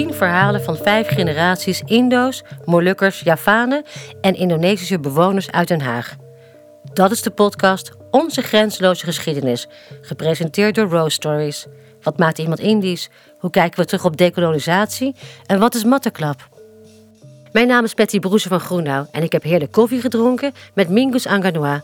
[0.00, 3.84] 10 verhalen van vijf generaties Indo's, Molukkers, Javanen
[4.20, 6.16] en Indonesische bewoners uit Den Haag.
[6.92, 9.68] Dat is de podcast Onze Grenzeloze Geschiedenis,
[10.00, 11.66] gepresenteerd door Rose Stories.
[12.02, 13.08] Wat maakt iemand Indisch?
[13.38, 15.14] Hoe kijken we terug op dekolonisatie?
[15.46, 16.48] En wat is matteklap?
[17.52, 21.26] Mijn naam is Betty Broese van Groenau en ik heb heerlijk koffie gedronken met Mingus
[21.26, 21.82] Anganoa.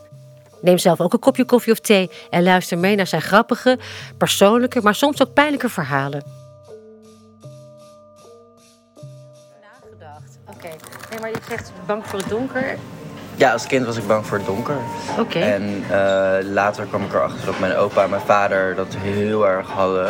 [0.60, 3.78] Neem zelf ook een kopje koffie of thee en luister mee naar zijn grappige,
[4.18, 6.35] persoonlijke, maar soms ook pijnlijke verhalen.
[11.26, 12.76] Maar je zegt bang voor het donker.
[13.34, 14.76] Ja, als kind was ik bang voor het donker.
[15.18, 15.38] Oké.
[15.38, 19.68] En eh, later kwam ik erachter dat mijn opa en mijn vader dat heel erg
[19.70, 20.06] hadden.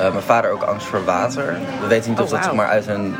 [0.00, 1.56] Eh, mijn vader ook angst voor water.
[1.80, 2.48] We weten niet Oh, of dat wauw.
[2.48, 3.16] zeg maar uit een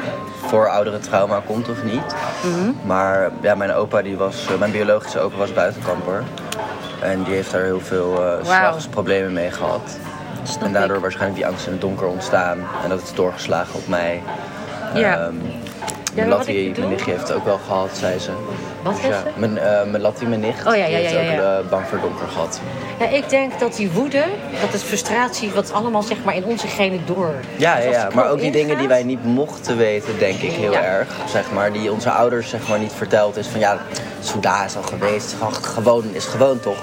[0.46, 2.14] vooroudere trauma komt of niet.
[2.44, 2.86] Mhm.
[2.86, 6.22] Maar ja, mijn opa, die was, eh, mijn biologische opa was buitenkamper.
[7.00, 9.98] En die heeft daar heel veel eh s'nachts problemen mee gehad.
[10.42, 11.02] Snap en daardoor ik.
[11.02, 12.58] waarschijnlijk die angst in het donker ontstaan.
[12.82, 14.22] En dat is doorgeslagen op mij.
[14.94, 15.18] Ja.
[15.18, 15.34] Ehm,
[16.24, 18.30] Ja, bedoel- mijn nichtje heeft het ook wel gehad, zei ze.
[18.82, 19.40] Wat Dus heeft ja, ze?
[19.40, 21.86] Mijn, eh mijn Lattie, mijn nicht, Oh, ja, ja, heeft ja, ja, ook eh, bang
[21.86, 22.60] voor donker gehad.
[22.98, 24.24] Ja, ik denk dat die woede,
[24.60, 27.34] dat is frustratie, wat allemaal zeg maar in onze genen door.
[27.56, 30.74] Ja, Dus ja, maar ook die dingen die wij niet mochten weten, denk ik heel
[30.76, 31.08] erg.
[31.30, 33.78] Zeg maar, die onze ouders zeg maar, niet verteld is van ja,
[34.20, 36.78] Souda is al geweest, gewoon- is gewoon toch.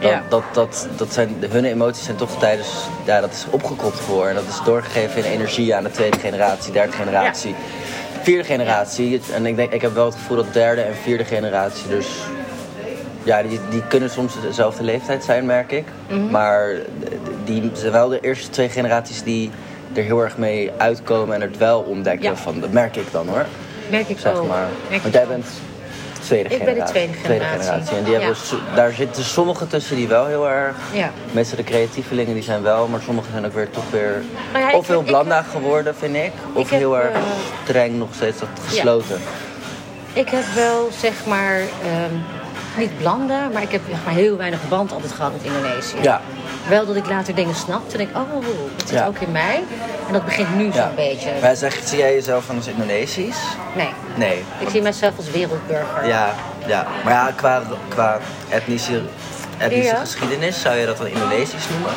[0.00, 0.22] Dat, Ja.
[0.28, 2.68] dat, dat, dat zijn, hun emoties zijn toch tijdens,
[3.04, 4.26] ja, dat is opgekropt voor.
[4.26, 7.54] En dat is doorgegeven in energie aan de tweede generatie, derde generatie,
[8.22, 9.20] vierde generatie.
[9.34, 12.06] En ik, denk, ik heb wel het gevoel dat derde en vierde generatie dus
[13.22, 15.84] ja, die, die kunnen soms dezelfde leeftijd zijn, merk ik.
[16.08, 16.30] Mhm.
[16.30, 16.74] Maar
[17.44, 19.50] die zijn wel de eerste twee generaties die
[19.92, 22.30] er heel erg mee uitkomen en het wel ontdekken.
[22.30, 22.36] Ja.
[22.36, 23.46] Van, dat merk ik dan hoor.
[23.90, 24.48] Merk ik Zeg ook.
[24.48, 24.68] maar.
[24.88, 25.46] Merk Want jij bent
[26.30, 27.22] tweede Ik ben de generatie.
[27.22, 27.96] tweede generatie.
[27.96, 28.34] En die hebben, Ja.
[28.44, 30.76] so- daar zitten sommigen tussen die wel heel erg.
[30.92, 31.10] Ja.
[31.32, 34.22] Meestal de creatievelingen die zijn wel, maar sommigen zijn ook weer toch weer.
[34.54, 36.32] Ja, of heel blanda geworden, vind ik.
[36.52, 37.20] Of Ik heb, heel erg eh,
[37.64, 39.20] streng, nog steeds dat gesloten.
[40.12, 42.14] Ik heb wel zeg maar, ehm,
[42.78, 45.96] niet blanda, maar ik heb zeg maar, heel weinig band altijd gehad met Indonesië.
[46.02, 46.20] Ja.
[46.68, 48.32] Wel dat ik later dingen snapte en denk, oh,
[48.76, 49.06] dat zit Ja.
[49.06, 49.62] ook in mij.
[50.06, 51.30] En dat begint nu zo'n beetje.
[51.42, 53.36] Maar zeg, zie jij jezelf als Indonesisch?
[53.76, 54.44] Nee, Nee.
[54.58, 56.06] ik zie mezelf als wereldburger.
[56.06, 56.34] Ja,
[56.66, 56.86] ja.
[57.04, 59.00] maar ja, qua, qua etnische,
[59.58, 61.92] etnische geschiedenis zou je dat dan Indonesisch noemen?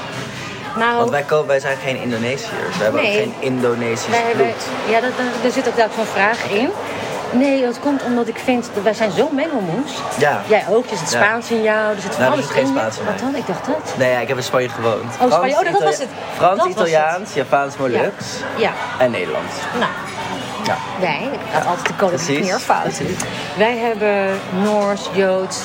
[0.77, 3.11] Nou, Want wij, komen, wij zijn geen Indonesiërs, we hebben Nee.
[3.11, 4.63] ook geen Indonesisch wij hebben, bloed.
[4.89, 5.11] ja, dat,
[5.43, 6.69] er zit ook daar zo'n vraag in.
[7.33, 9.91] Nee, dat komt omdat ik vind, dat wij zijn zo mengelmoes.
[10.17, 10.41] Ja.
[10.47, 11.23] Jij ook, er zit Ja.
[11.23, 12.67] Spaans in jou, er zit van Nou, er alles geen.
[12.67, 13.35] Spaans in Wat dan?
[13.35, 13.93] Ik dacht dat.
[13.97, 15.13] Nee, ja, ik heb in Spanje gewoond.
[15.21, 15.55] Oh, Spanje.
[15.65, 16.07] Oh, dat was het.
[16.35, 16.87] Frans, Dat was het.
[16.87, 18.25] Italiaans, Javaans, Moluks
[18.57, 19.53] Ja, en Nederlands.
[19.79, 19.91] nou,
[20.65, 20.75] Ja.
[20.99, 21.29] wij,
[21.59, 23.01] ik altijd de koninklijke meervoud.
[23.57, 25.59] Wij hebben Noors, Joods,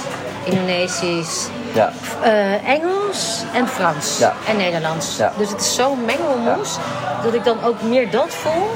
[0.44, 1.92] Indonesisch, Ja.
[2.22, 4.32] eh, Engels en Frans Ja.
[4.48, 5.16] en Nederlands.
[5.16, 5.32] Ja.
[5.36, 6.76] Dus het is zo mengelmoes
[7.22, 8.70] dat ik dan ook meer dat voel.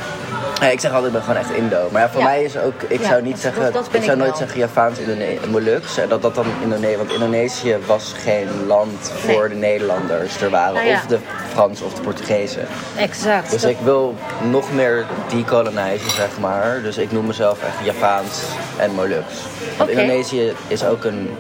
[0.71, 1.89] Ik zeg altijd, ik ben gewoon echt Indo.
[1.93, 2.27] Maar ja, voor Ja.
[2.27, 4.59] mij is ook, ik Ja, zou niet dat- zeggen, dat ik zou ik nooit zeggen
[4.59, 5.99] Javaans, Indone Moluks.
[5.99, 9.49] En dat dat dan Indonesië, want Indonesië was geen land voor Nee.
[9.49, 10.41] de Nederlanders.
[10.41, 11.19] Er waren Nou of de
[11.53, 12.67] Frans of de Portugezen.
[12.97, 13.51] Exact.
[13.51, 14.15] Dus Dat- ik wil
[14.51, 16.81] nog meer decolonizen, zeg maar.
[16.83, 18.43] Dus ik noem mezelf echt Javaans
[18.77, 19.35] en Moluks.
[19.79, 19.91] Want.
[19.91, 21.37] Indonesië is ook een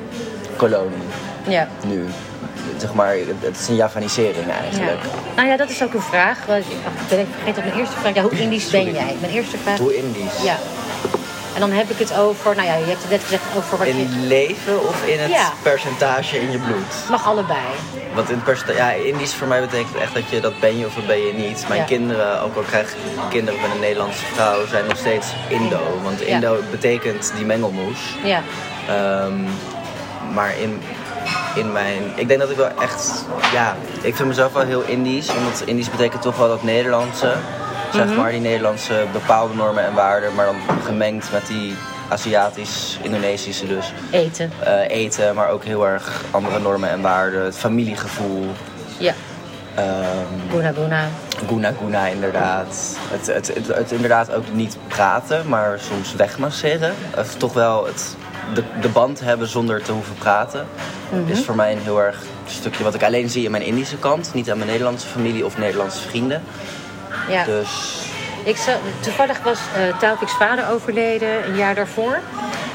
[0.56, 0.98] kolonie
[1.48, 1.68] ja.
[1.86, 2.04] nu.
[2.82, 4.52] Zeg maar, het is een Javanisering Ja.
[4.60, 5.00] eigenlijk.
[5.36, 6.38] Nou ja, dat is ook een vraag.
[6.46, 8.14] Want ik ik ben even vergeten op mijn eerste vraag.
[8.14, 9.16] Ja, hoe Indisch ben jij?
[9.20, 9.78] Mijn eerste vraag.
[9.78, 10.42] Hoe Indisch?
[10.42, 10.56] Ja.
[11.54, 13.86] En dan heb ik het over, nou ja, je hebt het net gezegd over wat
[13.86, 13.92] je...
[13.92, 15.52] In leven of in het Ja.
[15.62, 16.92] percentage in je bloed?
[17.10, 17.58] Mag allebei.
[18.14, 20.94] Want in percenta- ja, Indisch voor mij betekent echt dat je dat ben je of
[20.94, 21.64] dat ben je niet.
[21.68, 21.86] Mijn Ja.
[21.86, 22.96] kinderen, ook al krijg ik
[23.30, 25.80] kinderen met een Nederlandse vrouw, zijn nog steeds Indo.
[26.02, 26.26] Want Ja.
[26.26, 27.98] Indo betekent die mengelmoes.
[28.22, 28.42] Ja.
[28.88, 29.40] Ehm,
[30.34, 30.80] maar in,
[31.54, 32.02] in mijn.
[32.14, 33.24] Ik denk dat ik wel echt.
[33.52, 35.28] Ja, ik vind mezelf wel heel Indisch.
[35.36, 37.32] Omdat Indisch betekent toch wel dat Nederlandse.
[37.92, 38.16] Zeg Mhm.
[38.16, 40.34] maar, die Nederlandse bepaalde normen en waarden.
[40.34, 41.74] Maar dan gemengd met die
[42.08, 43.92] Aziatisch-Indonesische dus.
[44.10, 44.52] Eten.
[44.64, 47.44] Eh, eten, maar ook heel erg andere normen en waarden.
[47.44, 48.46] Het familiegevoel.
[48.98, 49.12] Ja.
[49.74, 49.86] ehm
[50.50, 51.04] Guna guna.
[51.48, 52.96] Guna Guna inderdaad.
[53.10, 56.94] Het, het, het, het inderdaad ook niet praten, maar soms wegmasseren.
[57.18, 58.16] Of toch wel het,
[58.54, 60.66] de, de band hebben zonder te hoeven praten.
[61.26, 64.34] Is voor mij een heel erg stukje wat ik alleen zie in mijn Indische kant.
[64.34, 66.42] Niet aan mijn Nederlandse familie of Nederlandse vrienden.
[67.28, 67.44] Ja.
[67.44, 68.00] Dus
[68.44, 68.58] Ik
[69.00, 72.18] toevallig was uh, Taufik's vader overleden een jaar daarvoor.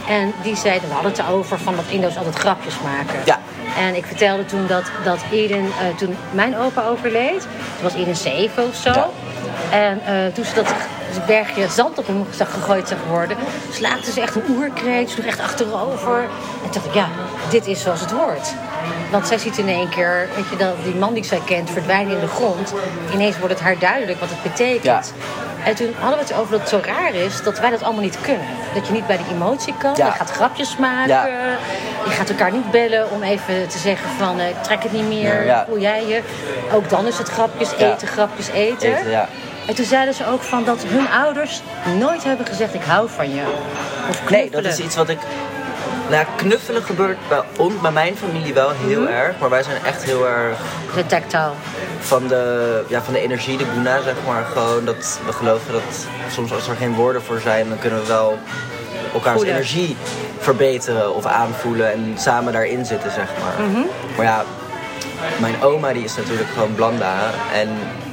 [0.07, 3.19] En die zei, we hadden het erover van dat Indo's altijd grapjes maken.
[3.25, 3.39] Ja.
[3.77, 8.15] En ik vertelde toen dat, dat Eden, uh, toen mijn opa overleed, toen was Eden
[8.15, 8.89] zeven of zo.
[8.89, 9.09] Ja.
[9.71, 10.73] En uh, toen ze dat
[11.17, 13.37] een bergje zand op hem gegooid zag worden,
[13.71, 16.19] slaakte ze echt een oerkreet, sloeg echt achterover.
[16.63, 17.07] En toen dacht ik, ja,
[17.49, 18.53] dit is zoals het hoort.
[19.11, 22.13] Want zij ziet in één keer, weet je, dat die man die zij kent verdwijnen
[22.13, 22.73] in de grond.
[23.13, 24.83] Ineens wordt het haar duidelijk wat het betekent.
[24.83, 25.01] Ja.
[25.63, 28.01] En toen hadden we het over dat het zo raar is dat wij dat allemaal
[28.01, 28.45] niet kunnen.
[28.73, 29.93] Dat je niet bij de emotie kan.
[29.95, 30.05] Ja.
[30.05, 31.13] Je gaat grapjes maken.
[31.13, 31.25] Ja.
[32.05, 35.07] Je gaat elkaar niet bellen om even te zeggen van eh, ik trek het niet
[35.07, 35.63] meer.
[35.67, 36.21] Voel jij je?
[36.73, 38.97] Ook dan is het grapjes eten, grapjes eten.
[38.97, 39.27] Eten, ja.
[39.67, 41.61] En toen zeiden ze ook van dat hun ouders
[41.99, 43.41] nooit hebben gezegd ik hou van je.
[44.09, 45.17] Of Nee, dat is iets wat ik.
[46.09, 49.11] Nou, knuffelen gebeurt bij ons, bij mijn familie wel heel Mhm.
[49.11, 49.39] erg.
[49.39, 50.57] Maar wij zijn echt heel erg
[50.95, 51.51] De tactile.
[51.99, 54.45] van de, ja, van de energie, de guna, zeg maar.
[54.45, 58.07] Gewoon dat we geloven dat soms als er geen woorden voor zijn, dan kunnen we
[58.07, 58.37] wel
[59.13, 59.97] elkaars energie
[60.39, 63.67] verbeteren of aanvoelen en samen daarin zitten, zeg maar.
[63.67, 63.79] Mhm.
[64.15, 64.43] Maar ja,
[65.37, 67.13] mijn oma die is natuurlijk gewoon Blanda.
[67.53, 67.69] En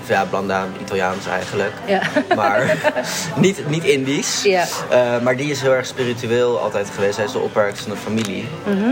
[0.09, 1.73] ja, Blanda, Italiaans eigenlijk.
[1.87, 2.01] Ja.
[2.35, 2.77] Maar
[3.37, 4.43] niet, niet Indisch.
[4.43, 4.65] Ja.
[4.91, 7.17] Eh, maar die is heel erg spiritueel altijd geweest.
[7.17, 8.49] Hij is de opperkste van de familie.
[8.65, 8.91] Mhm.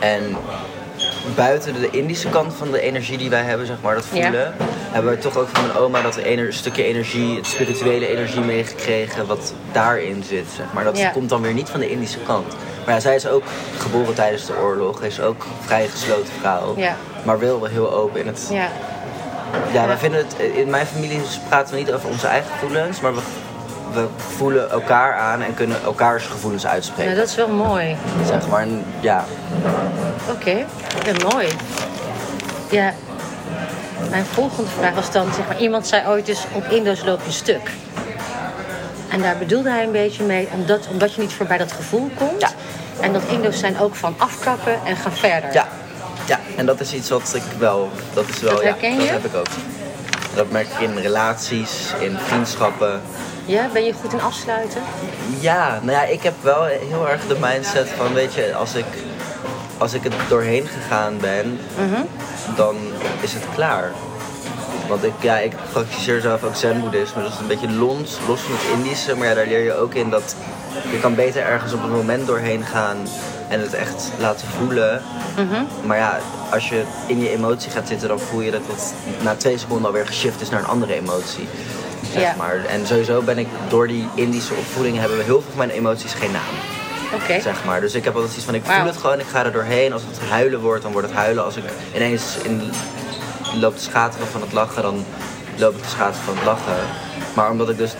[0.00, 0.36] En
[1.34, 4.22] buiten de Indische kant van de energie die wij hebben, zeg maar, dat Ja.
[4.22, 4.54] voelen,
[4.90, 9.26] hebben we toch ook van mijn oma dat een stukje energie, het spirituele energie meegekregen,
[9.26, 10.84] wat daarin zit, zeg maar.
[10.84, 11.08] Dat Ja.
[11.10, 12.54] komt dan weer niet van de Indische kant.
[12.84, 13.42] Maar ja, zij is ook
[13.78, 16.96] geboren tijdens de oorlog, is ook vrij gesloten vrouw, Ja.
[17.24, 18.48] maar wel wel heel open in het.
[19.72, 19.86] Ja.
[19.86, 23.20] Wij vinden het, in mijn familie praten we niet over onze eigen gevoelens, maar we,
[23.92, 27.04] we voelen elkaar aan en kunnen elkaars gevoelens uitspreken.
[27.04, 27.96] Nou, dat is wel mooi.
[28.26, 28.66] Zeg maar,
[29.00, 29.24] ja,
[30.30, 30.64] Oké,
[31.04, 31.48] ja, mooi.
[32.70, 32.92] Ja,
[34.10, 37.32] mijn volgende vraag was dan, zeg maar, iemand zei ooit dus op Indo's loop je
[37.32, 37.70] stuk.
[39.08, 42.40] En daar bedoelde hij een beetje mee, omdat, omdat je niet voorbij dat gevoel komt.
[42.40, 42.50] Ja.
[43.00, 45.52] En dat Indo's zijn ook van afkappen en gaan verder.
[45.52, 45.68] Ja,
[46.26, 49.24] ja, en dat is iets wat ik wel, dat is wel, Dat ja, dat heb
[49.24, 49.46] ik ook.
[50.34, 53.00] Dat merk ik in relaties, in vriendschappen.
[53.44, 54.82] Ja, ben je goed in afsluiten?
[55.40, 58.84] Ja, nou ja, ik heb wel heel erg de mindset van, weet je, als ik,
[59.78, 62.00] als ik het doorheen gegaan ben, Mhm.
[62.56, 62.76] dan
[63.20, 63.90] is het klaar.
[64.88, 68.40] Want ik, ja, ik praktiseer zelf ook zen-boeddhisme, dus dat is een beetje los, los
[68.40, 69.16] van het Indische.
[69.16, 70.34] Maar ja, daar leer je ook in dat
[70.90, 72.96] je kan beter ergens op een moment doorheen gaan
[73.52, 75.02] en het echt laten voelen.
[75.36, 75.86] Mhm.
[75.86, 76.18] Maar ja,
[76.50, 79.86] als je in je emotie gaat zitten, dan voel je dat het na twee seconden
[79.86, 81.48] alweer geshift is naar een andere emotie.
[82.12, 82.34] Zeg Ja.
[82.38, 82.64] maar.
[82.68, 86.12] En sowieso ben ik door die Indische opvoeding hebben we heel veel van mijn emoties
[86.14, 86.54] geen naam.
[87.42, 87.80] Zeg maar.
[87.80, 89.92] Dus ik heb altijd iets van ik voel het gewoon, ik ga er doorheen.
[89.92, 91.44] Als het huilen wordt, dan wordt het huilen.
[91.44, 91.64] Als ik
[91.94, 92.62] ineens in
[93.60, 95.04] loop te schateren van het lachen, dan
[95.56, 96.76] loop ik te schateren van het lachen.
[97.34, 97.92] Maar omdat ik dus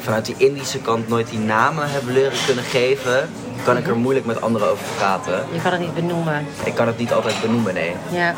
[0.00, 3.28] vanuit die Indische kant nooit die namen heb leren kunnen geven,
[3.64, 5.44] kan ik er moeilijk met anderen over praten.
[5.52, 6.46] Je kan het niet benoemen.
[6.64, 7.92] Ik kan het niet altijd benoemen, nee.
[8.10, 8.34] Ja.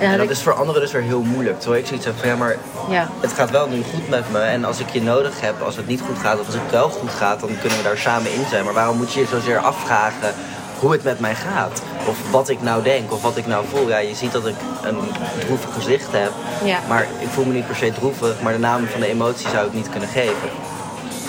[0.00, 1.60] Ja, En dat ik- is voor anderen dus weer heel moeilijk.
[1.60, 2.56] Terwijl ik zoiets heb van ja, maar
[2.90, 3.08] ja.
[3.20, 4.38] het gaat wel nu goed met me.
[4.38, 6.88] En als ik je nodig heb, als het niet goed gaat, of als het wel
[6.88, 8.64] goed gaat, dan kunnen we daar samen in zijn.
[8.64, 10.34] Maar waarom moet je je zozeer afvragen
[10.78, 11.82] hoe het met mij gaat?
[12.08, 13.88] Of wat ik nou denk, of wat ik nou voel.
[13.88, 14.98] Ja, je ziet dat ik een
[15.40, 16.30] droevig gezicht heb.
[16.64, 16.78] Ja.
[16.88, 18.34] Maar ik voel me niet per se droevig.
[18.42, 20.48] Maar de naam van de emotie zou ik niet kunnen geven.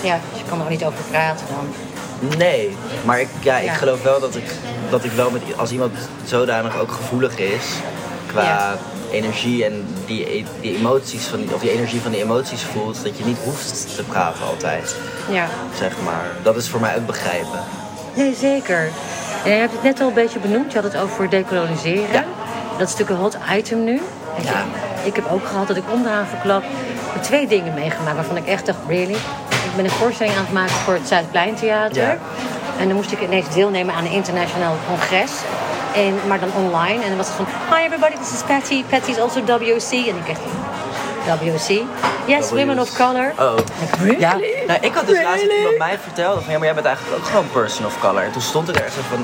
[0.03, 1.67] ja, dus je kan er niet over praten dan.
[2.37, 2.75] Nee,
[3.05, 3.73] maar ik, ja, ik Ja.
[3.73, 4.51] geloof wel dat ik,
[4.89, 5.91] dat ik wel met, als iemand
[6.25, 7.65] zodanig ook gevoelig is
[8.27, 8.75] qua Ja.
[9.11, 13.17] energie en die, die emoties van die, of die energie van die emoties voelt, dat
[13.17, 14.95] je niet hoeft te praten altijd,
[15.31, 15.45] Ja.
[15.77, 16.25] zeg maar.
[16.43, 17.59] Dat is voor mij ook begrijpen.
[18.13, 18.89] Nee, zeker.
[19.43, 20.71] En je hebt het net al een beetje benoemd.
[20.71, 22.11] Je had het over dekoloniseren.
[22.11, 22.23] Ja.
[22.77, 24.01] Dat is natuurlijk een hot item nu.
[24.43, 24.65] Ja.
[25.03, 26.63] Ik heb ook gehad dat ik onderaan verklap
[27.21, 29.15] twee dingen meegemaakt waarvan ik echt dacht, really?
[29.77, 32.01] Ik ben een voorstelling aan het maken voor het Zuidpleintheater.
[32.03, 32.17] Ja.
[32.79, 35.31] En dan moest ik ineens deelnemen aan een internationaal congres.
[35.95, 37.03] En, maar dan online.
[37.03, 38.83] En dan was het van, hi everybody, this is Patty.
[38.83, 39.91] Patty is also WOC.
[39.91, 40.39] En ik echt,
[41.41, 41.81] WOC?
[42.25, 43.33] Yes, women of color.
[43.39, 43.53] Oh.
[43.99, 44.19] Really?
[44.19, 45.57] Ja, nou, ik had dus laatst dat Really?
[45.57, 48.23] iemand mij vertelde van ja, maar jij bent eigenlijk ook gewoon person of color.
[48.23, 49.21] En toen stond ik er echt zo van,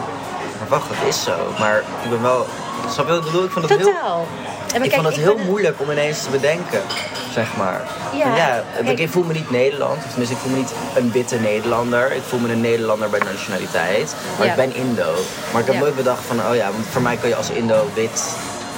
[0.59, 1.35] maar wacht, dat is zo.
[1.59, 2.45] Maar ik ben wel,
[2.89, 3.43] snap je wat ik bedoel?
[3.43, 3.91] Ik vond het heel...
[3.93, 4.27] Totaal.
[4.43, 6.81] Maar ik kijk, vond het heel ben- moeilijk om ineens te bedenken,
[7.33, 7.81] zeg maar.
[8.13, 11.11] Ja, ja kijk- ik voel me niet Nederland, of tenminste ik voel me niet een
[11.11, 12.11] witte Nederlander.
[12.11, 14.51] Ik voel me een Nederlander bij nationaliteit, maar Ja.
[14.53, 15.13] ik ben Indo.
[15.51, 17.89] Maar ik heb nooit bedacht van, oh ja, want voor mij kan je als Indo
[17.93, 18.23] wit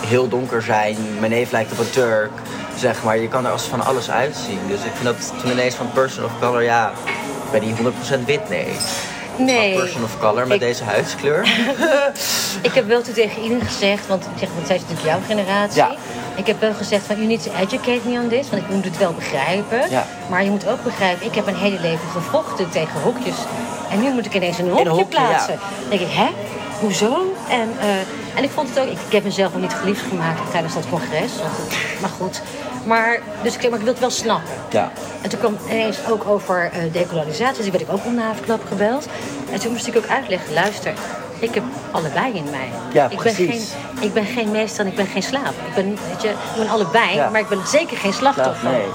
[0.07, 0.97] heel donker zijn.
[1.19, 2.31] Mijn neef lijkt op een Turk,
[2.77, 3.17] zeg maar.
[3.17, 4.59] Je kan er als van alles uitzien.
[4.67, 6.91] Dus ik vind dat toen ineens van person of color, ja,
[7.51, 8.49] ben die 100% wit?
[8.49, 8.67] Nee.
[9.37, 9.73] Nee.
[9.75, 11.47] Person of color met Ik- deze huidskleur?
[12.61, 15.19] Ik heb wel toen tegen iedereen gezegd, want ik zeg, want zij is natuurlijk jouw
[15.27, 15.77] generatie.
[15.77, 15.95] Ja.
[16.35, 18.85] Ik heb wel gezegd van, you need to educate me on this, want ik moet
[18.85, 19.89] het wel begrijpen.
[19.89, 20.05] Ja.
[20.29, 23.35] Maar je moet ook begrijpen, ik heb mijn hele leven gevochten tegen hokjes.
[23.91, 25.53] En nu moet ik ineens een hokje, hokje, plaatsen.
[25.53, 25.59] ja.
[25.79, 26.27] Dan denk ik, hè?
[26.79, 27.33] Hoezo?
[27.49, 27.87] En, eh,
[28.37, 30.83] en ik vond het ook, ik, ik heb mezelf nog niet geliefd gemaakt tijdens dat
[30.89, 31.31] congres.
[31.41, 32.41] Want maar goed.
[32.85, 34.53] Maar, dus ik, maar ik wil het wel snappen.
[34.69, 34.91] Ja.
[35.21, 37.55] En toen kwam ineens ook over eh decolonisatie.
[37.55, 38.19] Dus die werd ik ook om
[38.67, 39.07] gebeld.
[39.51, 40.93] En toen moest ik ook uitleggen, luister,
[41.39, 42.69] ik heb allebei in mij.
[42.93, 43.71] Ja, ik ben precies.
[43.95, 45.49] geen, ik ben geen meester en ik ben geen slaaf.
[45.67, 47.29] Ik ben, weet je, ik ben allebei, Ja.
[47.29, 48.69] maar ik ben zeker geen slachtoffer.
[48.69, 48.85] nee.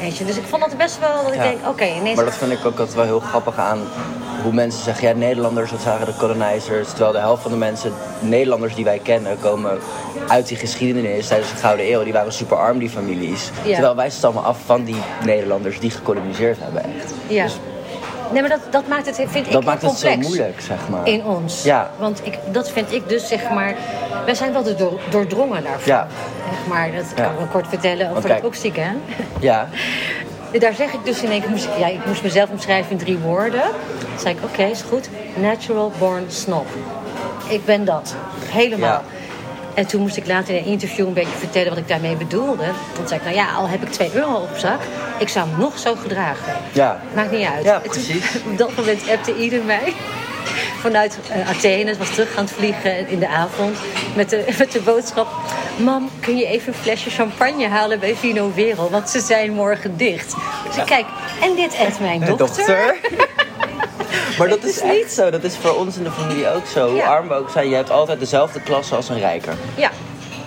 [0.00, 0.24] Weet je?
[0.24, 1.42] Dus ik vond dat best wel dat ik Ja.
[1.42, 2.16] denk, oké, ineens...
[2.16, 3.78] Maar dat vind ik ook altijd wel heel grappig aan
[4.42, 6.88] hoe mensen zeggen, ja, Nederlanders, dat zagen de colonizers.
[6.88, 9.78] Terwijl de helft van de mensen, Nederlanders die wij kennen, komen
[10.28, 12.02] uit die geschiedenis tijdens de Gouden Eeuw.
[12.04, 13.50] Die waren super arm, die families.
[13.64, 13.72] Ja.
[13.72, 17.12] Terwijl wij stammen af van die Nederlanders die gekoloniseerd hebben echt.
[17.26, 17.44] Ja.
[17.44, 17.58] Dus
[18.32, 20.14] Nee, maar dat, dat maakt het, vind ik, dat maakt het complex.
[20.22, 21.06] zo moeilijk, zeg maar.
[21.08, 21.62] In ons.
[21.62, 21.90] Ja.
[21.98, 23.74] Want ik, dat vind ik dus, zeg maar...
[24.24, 25.92] Wij zijn wel door, doordrongen daarvan.
[25.94, 26.06] Ja.
[26.50, 29.02] Zeg maar, dat kan ik wel kort vertellen over de oksygeen.
[29.40, 29.68] Ja,
[30.58, 31.50] Daar zeg ik dus in één keer...
[31.50, 33.62] moest ik- Ja, ik moest mezelf omschrijven in drie woorden.
[33.98, 35.08] Toen zei ik, oké, is goed.
[35.36, 36.66] Natural born snob.
[37.48, 38.14] Ik ben dat.
[38.50, 38.88] Helemaal.
[38.88, 39.02] Ja.
[39.80, 42.64] En toen moest ik later in een interview een beetje vertellen wat ik daarmee bedoelde.
[42.94, 44.80] Toen zei ik, nou ja, al heb ik 2 euro op zak,
[45.18, 46.52] ik zou hem nog zo gedragen.
[46.72, 47.00] ja.
[47.14, 47.64] Maakt niet uit.
[47.64, 48.24] Ja, toen- precies.
[48.50, 49.92] op dat moment appte ieder mij
[50.80, 53.78] vanuit eh, Athene, was terug aan het vliegen in de avond
[54.16, 55.28] met de, met de boodschap:
[55.76, 58.90] Mam, kun je even een flesje champagne halen bij Vino Wereld?
[58.90, 60.34] Want ze zijn morgen dicht.
[60.66, 61.06] Dus ik kijk,
[61.42, 62.94] en dit eet mijn Eh, dochter.
[64.38, 65.30] maar dat is echt niet- zo.
[65.30, 66.90] Dat is voor ons in de familie ook zo.
[66.90, 69.54] Hoe arm we ook zijn, je hebt altijd dezelfde klasse als een rijker.
[69.74, 69.90] Ja,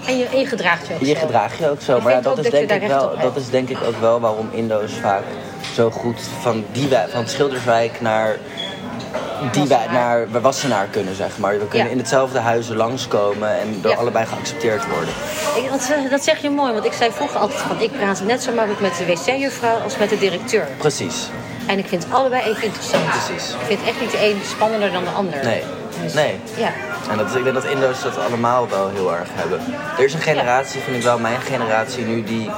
[0.07, 1.19] en je, en je gedraagt je ook Je zo.
[1.19, 1.97] gedraag je ook zo.
[1.97, 4.19] Ik Maar ja, dat is, dat denk ik wel, dat is denk ik ook wel
[4.19, 5.23] waarom Indo's vaak
[5.75, 8.37] zo goed van, die van Schilderswijk naar
[9.51, 11.59] die naar Wassenaar kunnen, zeg maar.
[11.59, 11.93] We kunnen Ja.
[11.93, 13.97] in hetzelfde huizen langskomen en door Ja.
[13.97, 15.13] allebei geaccepteerd worden.
[15.55, 17.81] Ik, dat, zeg- dat zeg je mooi, want ik zei vroeger altijd van...
[17.81, 20.67] ik praat net zo makkelijk met de wc-juffrouw als met de directeur.
[20.77, 21.29] Precies.
[21.65, 23.03] En ik vind allebei even interessant.
[23.09, 23.49] Precies.
[23.53, 25.43] Ik vind echt niet de een spannender dan de ander.
[25.43, 25.63] Nee.
[26.03, 26.39] Dus, Nee.
[26.57, 26.71] Ja.
[27.11, 29.59] En dat is, ik denk dat Indo's dat allemaal wel heel erg hebben.
[29.97, 32.49] Er is een generatie, vind ik wel, mijn generatie nu, die...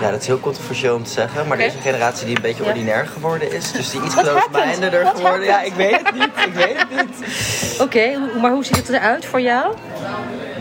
[0.00, 2.42] Ja, dat is heel controversieel om te zeggen, maar er is een generatie die een
[2.42, 2.68] beetje Ja.
[2.68, 3.72] ordinair geworden is.
[3.72, 4.92] Dus die iets happened?
[4.92, 5.44] What geworden.
[5.44, 6.30] Ja, ik weet het niet.
[6.46, 7.80] Ik weet het niet.
[7.80, 9.74] Oké, maar hoe ziet het eruit voor jou?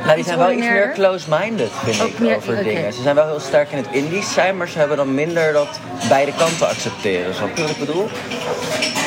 [0.03, 2.93] Nou, die zijn wel iets meer close-minded, vind ik, meer- over dingen.
[2.93, 5.79] Ze zijn wel heel sterk in het Indisch zijn, maar ze hebben dan minder dat
[6.10, 7.36] beide kanten accepteren.
[7.36, 8.08] Snap je wat ik bedoel?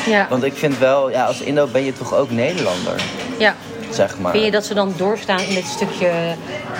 [0.05, 0.27] Ja.
[0.29, 3.01] Want ik vind wel, ja, als Indo ben je toch ook Nederlander,
[3.37, 3.55] ja.
[3.89, 4.31] zeg maar.
[4.31, 6.11] Vind je dat ze dan doorstaan in dit stukje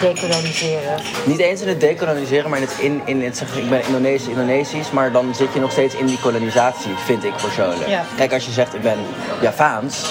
[0.01, 0.99] dekoloniseren?
[1.23, 4.27] Niet eens in het dekoloniseren, maar in het, in, in het zeggen, ik ben Indonesisch,
[4.27, 7.87] Indonesisch, maar dan zit je nog steeds in die kolonisatie, vind ik persoonlijk.
[7.87, 8.03] Ja.
[8.17, 8.97] Kijk, als je zegt ik ben
[9.41, 10.03] Javaans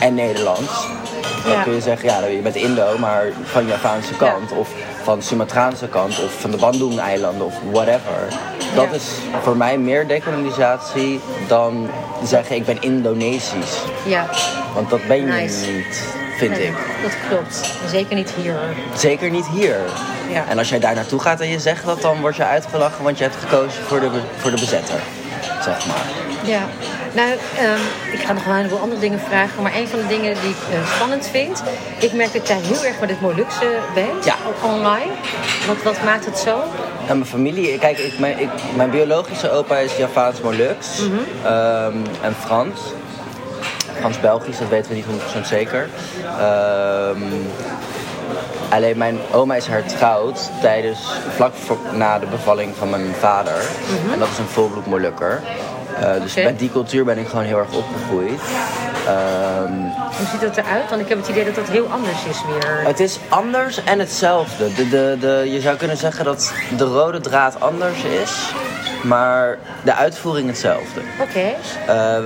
[0.00, 0.86] en Nederlands,
[1.44, 1.62] dan Ja.
[1.62, 4.68] kun je zeggen, ja, je bent Indo, maar van Javaanse kant, of
[5.02, 8.28] van Sumatraanse kant, of van de Bandung-eilanden, of whatever.
[8.74, 8.96] Dat Ja.
[8.96, 9.04] is
[9.42, 11.90] voor mij meer dekolonisatie dan
[12.24, 13.76] zeggen ik ben Indonesisch.
[14.04, 14.26] Ja.
[14.74, 15.70] Want dat ben je Nice.
[15.70, 16.04] niet,
[16.38, 16.74] vind Nee, ik.
[17.02, 17.70] Dat klopt.
[17.90, 18.54] Zeker niet hier.
[18.96, 19.76] Zeker niet hier.
[20.28, 20.44] Ja.
[20.48, 23.18] En als jij daar naartoe gaat en je zegt dat, dan word je uitgelachen, want
[23.18, 25.00] je hebt gekozen voor de, voor de bezetter.
[25.64, 26.04] Zeg maar.
[26.44, 26.60] Ja.
[27.12, 29.62] Nou, ehm, ik ga nog wel een heleboel andere dingen vragen.
[29.62, 31.62] Maar een van de dingen die ik eh, spannend vind...
[31.98, 34.24] Ik merk dat jij heel erg met het Molukse bent.
[34.24, 34.36] Ja.
[34.62, 35.12] Online.
[35.66, 36.62] Wat, wat maakt het zo?
[37.06, 41.00] En mijn familie, kijk, ik, mijn, ik, mijn biologische opa is Javaans Molux
[41.44, 42.80] ehm, en Frans.
[43.98, 45.88] Frans-Belgisch, dat weten we niet 100% zeker.
[46.38, 47.22] Ehm,
[48.68, 50.98] alleen mijn oma is hertrouwd tijdens,
[51.34, 53.62] vlak voor, na de bevalling van mijn vader.
[54.12, 55.42] En dat is een volbloed Molukker.
[56.00, 58.40] Eh, dus met die cultuur ben ik gewoon heel erg opgegroeid.
[59.06, 59.72] Ehm,
[60.16, 60.88] Hoe ziet dat eruit?
[60.90, 62.80] Want ik heb het idee dat dat heel anders is weer.
[62.84, 64.74] Het is anders en hetzelfde.
[64.74, 68.52] De, de, de, je zou kunnen zeggen dat de rode draad anders is,
[69.02, 71.00] maar de uitvoering hetzelfde.
[71.20, 71.54] Oké.
[71.86, 72.18] Eh,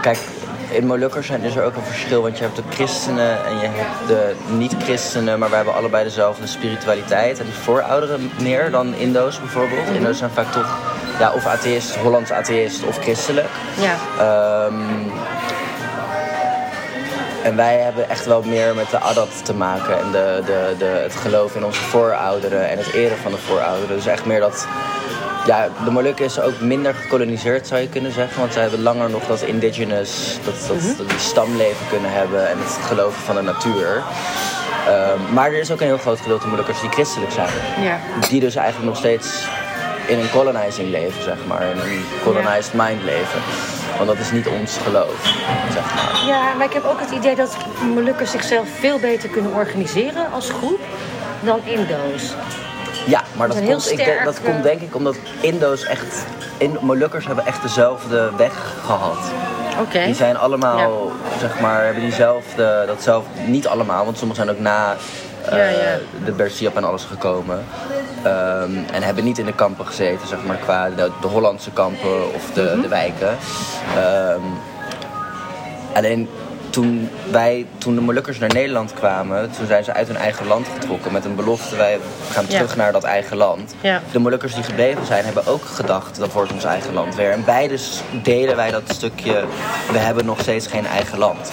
[0.00, 0.18] kijk,
[0.70, 3.66] in Molukkers zijn is er ook een verschil, want je hebt de christenen en je
[3.70, 9.86] hebt de niet-christenen, maar we hebben allebei dezelfde spiritualiteit en voorouderen meer dan Indo's bijvoorbeeld.
[9.94, 10.78] Indo's zijn vaak toch
[11.22, 13.48] ja, of atheïst, Hollands atheïst of christelijk.
[13.80, 13.94] Ja.
[14.18, 14.74] Ehm,
[17.42, 20.84] en wij hebben echt wel meer met de adat te maken en de, de, de,
[20.84, 23.96] het geloof in onze voorouderen en het eren van de voorouderen.
[23.96, 24.66] Dus echt meer dat.
[25.46, 29.10] Ja, de Molukken is ook minder gekoloniseerd zou je kunnen zeggen, want zij hebben langer
[29.10, 33.42] nog dat indigenous, dat, dat, dat die stamleven kunnen hebben en het geloven van de
[33.42, 34.02] natuur.
[34.86, 37.48] Ehm, maar er is ook een heel groot gedeelte Molukkers die christelijk zijn
[37.80, 37.98] Ja.
[38.28, 39.46] die dus eigenlijk nog steeds
[40.06, 41.62] in een colonizing leven, zeg maar.
[41.62, 43.40] In een colonized mind leven.
[43.96, 45.34] Want dat is niet ons geloof,
[45.72, 46.26] zeg maar.
[46.26, 47.56] Ja, maar ik heb ook het idee dat
[47.94, 50.80] Molukkers zichzelf veel beter kunnen organiseren als groep
[51.40, 52.34] dan Indo's.
[53.06, 56.24] Ja, maar dat, komt, ik dat komt denk ik omdat Indo's echt...
[56.58, 58.52] In, Molukkers hebben echt dezelfde weg
[58.84, 59.18] gehad.
[59.80, 60.04] Oké.
[60.04, 62.84] Die zijn allemaal, zeg maar, hebben diezelfde...
[62.86, 64.96] Datzelfde, niet allemaal, want sommigen zijn ook na
[65.50, 65.98] Ja, ja.
[66.24, 67.64] de Bersiap en alles gekomen.
[68.22, 72.34] Ehm, en hebben niet in de kampen gezeten, zeg maar, qua de, de Hollandse kampen
[72.34, 72.80] of de, Mhm.
[72.80, 73.36] de wijken.
[73.96, 74.40] Ehm,
[75.94, 76.28] alleen
[76.70, 80.66] toen, wij, toen de Molukkers naar Nederland kwamen, toen zijn ze uit hun eigen land
[80.74, 81.98] getrokken met een belofte: wij
[82.30, 82.54] gaan Ja.
[82.56, 83.74] terug naar dat eigen land.
[83.80, 84.00] Ja.
[84.12, 87.30] De Molukkers die gebleven zijn, hebben ook gedacht dat wordt ons eigen land weer.
[87.30, 87.78] En beide
[88.22, 89.44] delen wij dat stukje,
[89.92, 91.50] we hebben nog steeds geen eigen land.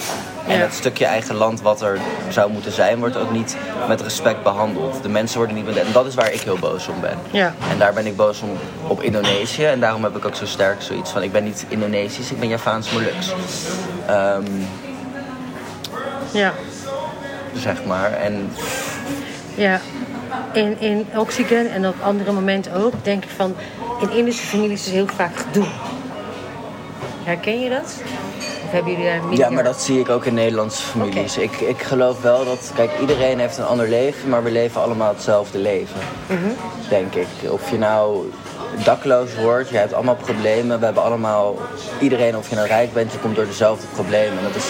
[0.50, 0.62] En Ja.
[0.64, 3.56] dat stukje eigen land wat er zou moeten zijn, wordt ook niet
[3.88, 5.02] met respect behandeld.
[5.02, 5.76] De mensen worden niet met...
[5.76, 7.18] En dat is waar ik heel boos om ben.
[7.30, 7.54] Ja.
[7.70, 8.50] En daar ben ik boos om
[8.86, 9.64] op Indonesië.
[9.64, 11.22] En daarom heb ik ook zo sterk zoiets van...
[11.22, 13.32] ik ben niet Indonesisch, ik ben Javaans Moluks.
[14.06, 14.42] Ehm,
[16.32, 16.52] Ja.
[17.54, 18.12] zeg maar.
[18.12, 18.52] En
[19.54, 19.80] Ja,
[20.52, 23.54] in, in Oxygen en op andere momenten ook denk ik van...
[24.00, 25.66] in Indische families is heel vaak gedoe.
[27.24, 27.94] Herken je dat?
[28.70, 29.38] Of hebben jullie daar meer...
[29.38, 31.36] ja, maar dat zie ik ook in Nederlandse families.
[31.36, 32.72] Ik, ik geloof wel dat...
[32.74, 36.00] Kijk, iedereen heeft een ander leven, maar we leven allemaal hetzelfde leven.
[36.88, 37.26] Denk ik.
[37.48, 38.30] Of je nou
[38.84, 40.78] dakloos wordt, je hebt allemaal problemen.
[40.78, 41.56] We hebben allemaal...
[42.00, 44.38] Iedereen, of je nou rijk bent, je komt door dezelfde problemen.
[44.38, 44.68] En dat is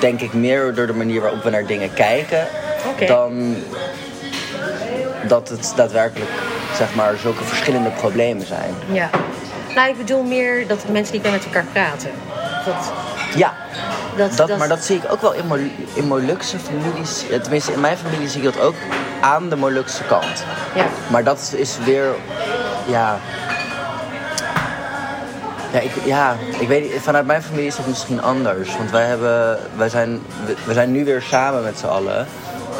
[0.00, 2.46] denk ik meer door de manier waarop we naar dingen kijken...
[3.06, 3.56] Dan
[5.26, 6.30] dat het daadwerkelijk,
[6.76, 8.74] zeg maar, zulke verschillende problemen zijn.
[8.92, 9.10] Ja.
[9.74, 12.10] Nou, ik bedoel meer dat mensen niet meer met elkaar praten.
[12.66, 12.92] Dat,
[13.36, 13.52] Ja,
[14.16, 15.58] dat, Dat, maar dat zie ik ook wel in, Mol
[15.94, 17.28] in Molukse families.
[17.30, 18.74] eh, Tenminste, in mijn familie zie ik dat ook
[19.20, 20.44] aan de Molukse kant.
[20.74, 20.84] Ja.
[21.10, 22.06] Maar dat is weer,
[22.86, 23.18] ja.
[25.72, 28.76] Ja ik, ja, ik weet niet, vanuit mijn familie is dat misschien anders.
[28.76, 32.26] Want wij, hebben, wij, zijn, we, we zijn nu weer samen met z'n allen.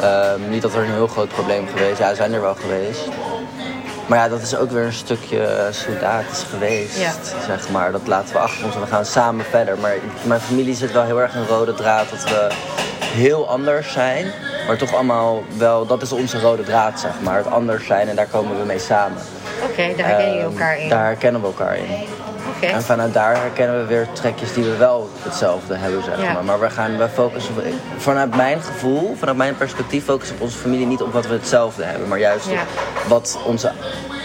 [0.01, 3.07] Ehm, niet dat er een heel groot probleem geweest Ja, we zijn er wel geweest.
[4.07, 7.11] Maar ja, dat is ook weer een stukje eh, soldaat geweest, Ja.
[7.47, 7.91] zeg maar.
[7.91, 9.77] Dat laten we achter ons en we gaan samen verder.
[9.77, 12.47] Maar in mijn familie zit wel heel erg een rode draad dat we
[13.01, 14.25] heel anders zijn.
[14.67, 17.37] Maar toch allemaal wel, dat is onze rode draad, zeg maar.
[17.37, 19.17] Het anders zijn en daar komen we mee samen.
[19.63, 20.89] Oké, daar herken je Ehm, elkaar in.
[20.89, 21.85] Daar herkennen we elkaar in.
[22.71, 26.33] En vanuit daar herkennen we weer trekjes die we wel hetzelfde hebben, zeg Ja.
[26.33, 26.43] maar.
[26.43, 27.53] Maar we gaan, we focussen,
[27.97, 31.83] vanuit mijn gevoel, vanuit mijn perspectief, focussen op onze familie niet op wat we hetzelfde
[31.83, 32.07] hebben.
[32.07, 32.61] Maar juist Ja.
[32.61, 33.71] op wat onze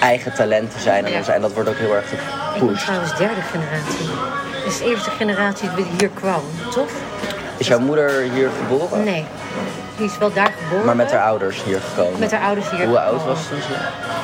[0.01, 1.05] eigen talenten zijn.
[1.05, 1.39] En, Ja.
[1.39, 2.85] dat wordt ook heel erg Ik ben gepusht.
[2.85, 4.09] trouwens derde generatie.
[4.65, 6.89] Dus de eerste generatie die hier kwam, toch?
[7.57, 9.05] Is jouw moeder hier geboren?
[9.05, 9.25] Nee.
[9.97, 10.87] Die is wel daar geboren.
[10.87, 12.19] Maar met haar ouders hier gekomen?
[12.21, 13.61] Met haar ouders hier Hoe oud was ze toen?
[13.63, 13.69] ze-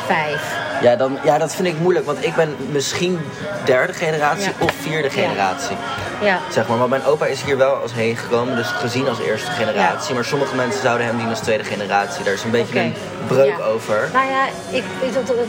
[0.07, 0.57] Vijf.
[0.83, 3.21] Ja, dan, ja, dat vind ik moeilijk, want ik ben misschien
[3.65, 4.65] derde generatie Ja.
[4.65, 5.77] of vierde generatie.
[6.21, 6.39] Ja.
[6.51, 9.51] Zeg maar, want mijn opa is hier wel als heen gekomen, dus gezien als eerste
[9.51, 10.15] generatie.
[10.15, 12.25] Maar sommige mensen zouden hem zien als tweede generatie.
[12.25, 12.95] Daar is een beetje een
[13.27, 14.09] breuk over.
[14.13, 14.83] Nou ja, ik,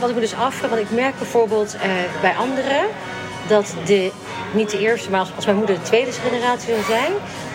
[0.00, 2.82] wat ik me dus afvraag, want ik merk bijvoorbeeld eh, bij anderen
[3.46, 4.10] dat de,
[4.52, 7.12] niet de eerste, maar als, als mijn moeder de tweede generatie zou zijn,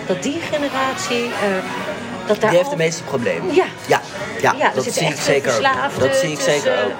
[0.07, 1.31] dat die generatie, eh,
[2.27, 3.55] dat daar Die heeft al- de meeste problemen.
[3.55, 3.65] Ja.
[3.87, 4.01] Ja,
[4.41, 5.99] ja, Ja, dat zie ik zeker ook.
[5.99, 6.91] Dat zie ik zeker ook.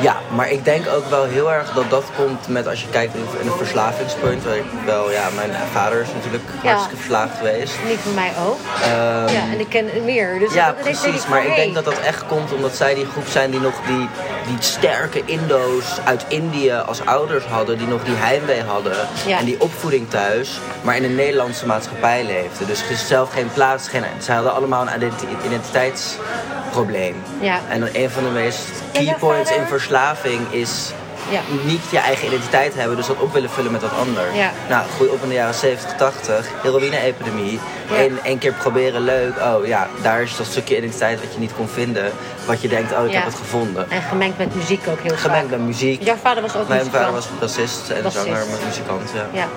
[0.00, 3.14] Ja, maar ik denk ook wel heel erg dat dat komt met als je kijkt
[3.14, 4.44] in een verslavingspunt.
[4.44, 6.68] Waar ik wel, ja, mijn vader is natuurlijk Ja.
[6.68, 7.74] hartstikke verslaafd geweest.
[7.88, 8.58] Niet van mij ook.
[8.82, 10.38] Ehm, ja, en ik ken meer.
[10.38, 11.26] Dus Ja, dat- dat denk precies.
[11.26, 14.08] Maar ik denk dat dat echt komt omdat zij die groep zijn die nog die,
[14.46, 17.78] die sterke Indo's uit Indië als ouders hadden.
[17.78, 18.96] Die nog die heimwee hadden.
[19.26, 19.38] Ja.
[19.38, 20.60] En die opvoeding thuis.
[20.82, 22.66] Maar in een Nederlandse maatschappij leefden.
[22.66, 23.88] Dus zelf geen plaats.
[23.88, 27.22] Geen, zij hadden allemaal een identi- identiteitsprobleem.
[27.40, 27.60] Ja.
[27.68, 28.60] En een van de meest
[28.92, 30.92] key points in vader- verslaving is...
[31.30, 31.40] Ja.
[31.64, 34.34] Niet je eigen identiteit hebben, dus dat op willen vullen met wat anders.
[34.36, 34.50] Ja.
[34.68, 37.60] Nou, groei op in de jaren 70, 80, heroïne-epidemie.
[37.90, 37.98] Ja.
[37.98, 39.32] Eén één keer proberen leuk.
[39.40, 42.12] Oh ja, daar is dat stukje identiteit wat je niet kon vinden.
[42.46, 43.16] Wat je denkt, oh ik Ja.
[43.16, 43.90] heb het gevonden.
[43.90, 45.58] En gemengd met muziek ook heel Gemengd vaak.
[45.58, 46.02] met muziek.
[46.02, 47.04] Jouw vader was ook Mijn muzikant.
[47.04, 48.24] vader was bassist en Bassist.
[48.24, 49.10] zanger, maar muzikant.
[49.14, 49.26] Ja.
[49.32, 49.48] Ja.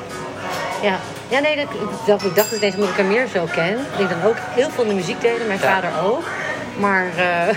[0.81, 0.95] Ja.
[1.27, 3.77] Ja, nee, dat, ik, dacht, ik dacht ineens omdat ik hem meer zo ken.
[3.91, 6.23] Dat ik dan ook heel veel in de muziek deden, mijn vader ook.
[6.77, 7.55] Maar eh,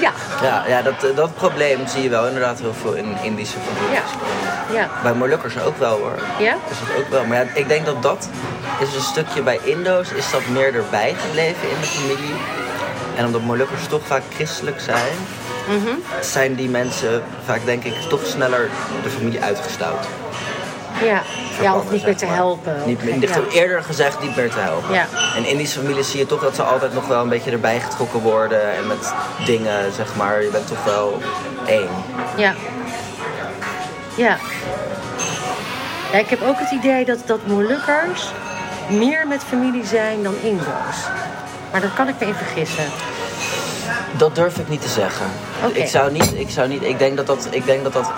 [0.00, 0.12] ja.
[0.42, 3.64] Ja, ja dat, eh, dat probleem zie je wel inderdaad heel veel in Indische Ja.
[3.64, 4.10] families.
[4.72, 4.88] Ja.
[5.02, 6.18] Bij Molukkers ook wel hoor.
[6.38, 6.54] Ja?
[6.70, 7.24] Is dat ook wel.
[7.24, 8.28] Maar ja, ik denk dat dat
[8.80, 12.34] is een stukje bij Indo's is dat meer erbij gebleven in de familie.
[13.16, 15.12] En omdat Molukkers toch vaak christelijk zijn,
[15.68, 15.94] Mhm.
[16.20, 18.68] zijn die mensen vaak denk ik toch sneller
[19.02, 20.06] de familie uitgestouwd.
[21.04, 21.22] Ja.
[21.62, 22.76] ja, of niet meer te helpen.
[22.86, 23.36] Niet, meer- ja.
[23.52, 24.94] Eerder gezegd niet meer te helpen.
[24.94, 25.06] Ja.
[25.36, 27.80] En in Indische families zie je toch dat ze altijd nog wel een beetje erbij
[27.80, 28.74] getrokken worden.
[28.76, 29.12] En met
[29.44, 31.20] dingen, zeg maar, je bent toch wel
[31.66, 31.88] één.
[32.36, 32.54] Ja.
[34.16, 34.36] Ja.
[36.12, 38.30] Ja, ik heb ook het idee dat, dat Molukkers
[38.88, 40.96] meer met familie zijn dan Indo's.
[41.72, 42.84] Maar daar kan ik me in vergissen.
[44.16, 45.26] Dat durf ik niet te zeggen.
[45.72, 48.10] Ik zou niet, ik zou niet, ik denk dat dat, ik denk dat dat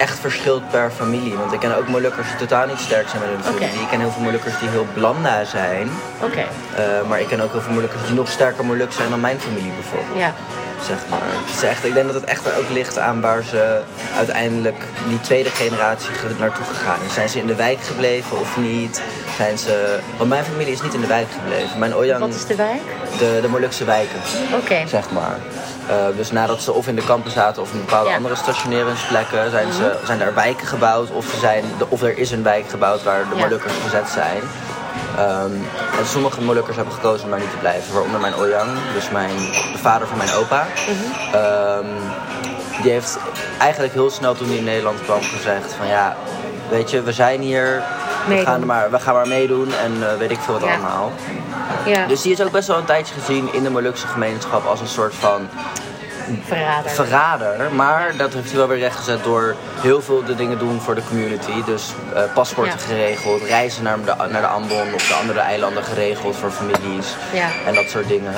[0.00, 1.36] echt verschilt per familie.
[1.36, 3.80] Want ik ken ook Molukkers die totaal niet sterk zijn met hun familie.
[3.82, 5.90] Ik ken heel veel Molukkers die heel blanda zijn.
[6.22, 6.38] Oké.
[6.76, 9.40] Eh, maar ik ken ook heel veel Molukkers die nog sterker Moluk zijn dan mijn
[9.40, 10.18] familie bijvoorbeeld.
[10.18, 10.32] Ja.
[10.86, 11.18] Zeg maar.
[11.56, 13.80] Is echt, ik denk dat het echt ook ligt aan waar ze
[14.16, 17.14] uiteindelijk die tweede generatie ge- naartoe gegaan is.
[17.14, 19.02] Zijn ze in de wijk gebleven of niet?
[19.36, 19.98] zijn ze...
[20.16, 21.78] Want mijn familie is niet in de wijk gebleven.
[21.78, 22.80] Mijn Oyang, Wat is de wijk?
[23.18, 24.20] de, de Molukse wijken,
[24.54, 24.86] Oké.
[24.88, 25.36] zeg maar.
[25.90, 28.16] Eh, dus nadat ze of in de kampen zaten of in bepaalde Ja.
[28.16, 29.50] andere stationeringsplekken...
[29.50, 33.02] Zijn, ze, zijn er wijken gebouwd of, ze zijn, of er is een wijk gebouwd
[33.02, 33.42] waar de Ja.
[33.42, 34.40] Molukkers gezet zijn.
[35.16, 35.52] Ehm,
[35.98, 37.92] en sommige Molukkers hebben gekozen om daar niet te blijven.
[37.92, 39.36] Waaronder mijn Oyang, dus mijn,
[39.72, 40.66] de vader van mijn opa.
[41.32, 41.86] Ehm,
[42.82, 43.18] die heeft
[43.58, 46.16] eigenlijk heel snel toen hij in Nederland kwam gezegd van ja,
[46.68, 47.82] weet je, we zijn hier,
[48.28, 50.68] we gaan, er maar, we gaan maar meedoen en eh, weet ik veel wat Ja.
[50.74, 51.12] allemaal.
[51.86, 54.80] Ja, Dus die is ook best wel een tijdje gezien in de Molukse gemeenschap als
[54.80, 55.48] een soort van
[56.46, 56.90] verrader.
[56.90, 57.72] verrader.
[57.72, 61.02] Maar dat heeft hij wel weer rechtgezet door heel veel de dingen doen voor de
[61.08, 61.64] community.
[61.64, 62.84] Dus eh, paspoorten Ja.
[62.86, 67.06] geregeld, reizen naar de, naar de Ambon of de andere eilanden geregeld voor families.
[67.32, 67.48] Ja.
[67.66, 68.34] En dat soort dingen.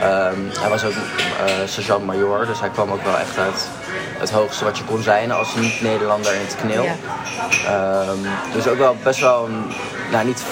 [0.00, 3.68] Ehm, hij was ook eh sergeant-major, dus hij kwam ook wel echt uit
[4.18, 6.56] het hoogste wat je kon zijn als niet-Nederlander in het.
[6.84, 6.94] Ja.
[7.66, 8.18] Ehm,
[8.52, 9.64] dus ook wel best wel een,
[10.10, 10.42] nou niet,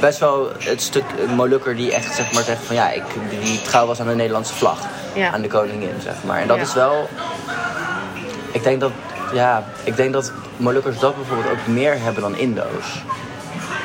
[0.00, 1.04] best wel het stuk
[1.36, 3.02] Molukker die echt zeg maar zegt van ja, ik,
[3.42, 4.78] die trouw was aan de Nederlandse vlag,
[5.14, 5.30] Ja.
[5.32, 6.40] aan de koningin zeg maar.
[6.40, 6.62] En dat Ja.
[6.62, 7.08] is wel,
[8.52, 8.90] ik denk dat,
[9.32, 13.02] ja, ik denk dat Molukkers dat bijvoorbeeld ook meer hebben dan Indo's.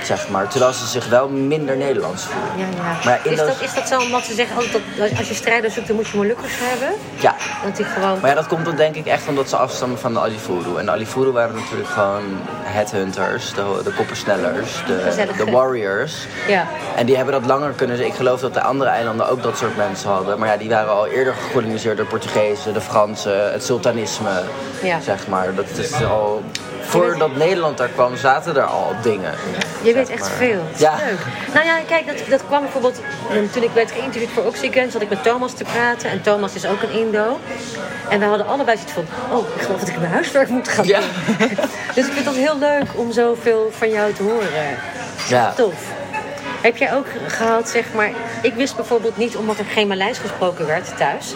[0.06, 2.52] Zeg maar, terwijl ze zich wel minder Nederlands voelen.
[2.58, 3.06] Ja, ja.
[3.06, 5.88] Maar is, dat, is dat zo omdat ze zeggen ook dat als je strijders zoekt,
[5.88, 6.98] dan moet je Molukkers hebben?
[7.20, 8.20] Ja, Dat die gewoon...
[8.20, 10.78] Maar ja, dat komt dan denk ik echt omdat ze afstammen van de Alifuru.
[10.78, 12.24] En de Alifuru waren natuurlijk gewoon
[12.64, 16.28] headhunters, de, de koppersnellers, de, de warriors.
[16.48, 16.68] Ja.
[16.96, 18.06] En die hebben dat langer kunnen.
[18.06, 20.40] Ik geloof dat de andere eilanden ook dat soort mensen hadden.
[20.40, 24.42] Maar ja, die waren al eerder gekoloniseerd door Portugezen, de Fransen, het sultanisme.
[24.84, 25.00] Ja.
[25.00, 25.56] Zeg maar.
[25.56, 26.44] Dat is al.
[26.88, 29.34] Voordat Nederland daar kwam, zaten er al dingen.
[29.82, 30.30] Je weet echt maar.
[30.30, 30.62] veel.
[30.78, 30.96] Ja.
[30.96, 31.20] leuk.
[31.54, 33.00] Nou ja, kijk, dat, dat kwam bijvoorbeeld...
[33.30, 36.10] eh, Toen ik werd geïnterviewd voor Oxygen, zat ik met Thomas te praten.
[36.10, 37.40] En Thomas is ook een Indo.
[38.10, 39.06] En we hadden allebei zoiets van...
[39.38, 41.00] Oh, ik geloof dat ik mijn huiswerk moet gaan Ja.
[41.00, 41.48] doen.
[41.96, 44.78] dus ik vind dat heel leuk om zoveel van jou te horen.
[45.28, 45.54] Ja.
[45.56, 45.74] Tof.
[46.62, 48.10] Heb jij ook gehad, zeg maar...
[48.42, 51.34] Ik wist bijvoorbeeld niet, omdat er geen Maleis gesproken werd thuis...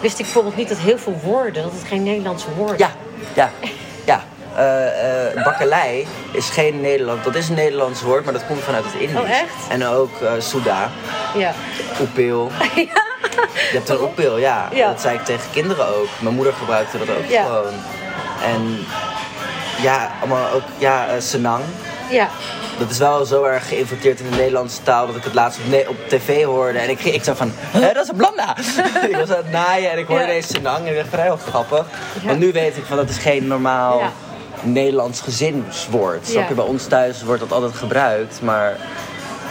[0.00, 2.90] Wist ik bijvoorbeeld niet dat heel veel woorden, dat het geen Nederlandse woorden Ja,
[3.34, 3.68] ja, ja.
[5.44, 9.20] bakkelei is geen Nederland, dat is een Nederlands woord, maar dat komt vanuit het Indisch.
[9.20, 9.68] Oh, echt?
[9.68, 10.90] En ook eh Souda,
[11.34, 11.52] Ja.
[12.00, 12.50] oepil.
[13.70, 14.68] Je hebt een oepil, ja.
[14.72, 14.88] Ja.
[14.88, 16.08] Dat zei ik tegen kinderen ook.
[16.18, 17.42] Mijn moeder gebruikte dat ook Ja.
[17.44, 17.72] gewoon.
[18.44, 18.78] En
[19.82, 21.62] ja, allemaal ook, ja, eh, senang.
[22.10, 22.28] Ja.
[22.78, 25.96] Dat is wel zo erg geïnverteerd in de Nederlandse taal dat ik het laatst op,
[26.08, 26.78] tv hoorde.
[26.78, 28.56] En ik, ik zei van, Hé, dat is een blanda.
[29.10, 30.28] ik was aan het naaien en ik hoorde Ja.
[30.28, 31.86] ineens senang en ik dacht van, heel grappig.
[32.20, 32.26] Ja.
[32.26, 34.12] Want nu weet ik van, dat is geen normaal Ja.
[34.62, 36.32] Nederlands gezinswoord.
[36.32, 36.46] Ja.
[36.54, 38.76] bij ons thuis wordt dat altijd gebruikt, maar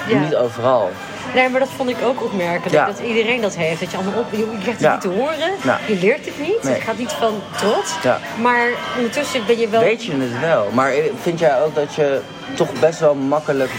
[0.07, 0.19] Ja.
[0.19, 0.89] niet overal.
[1.33, 2.71] Nee, maar dat vond ik ook opmerkelijk.
[2.71, 2.85] Ja.
[2.85, 3.79] Dat iedereen dat heeft.
[3.79, 4.25] Dat je allemaal op...
[4.31, 4.91] Je krijgt het Ja.
[4.91, 5.51] niet te horen.
[5.63, 5.79] Ja.
[5.87, 6.63] Je leert het niet.
[6.63, 6.73] Nee.
[6.73, 7.93] Het gaat niet van trots.
[8.41, 9.81] Maar ondertussen ben je wel...
[9.81, 10.67] Weet je het wel.
[10.73, 12.19] Maar vind jij ook dat je
[12.55, 13.71] toch best wel makkelijk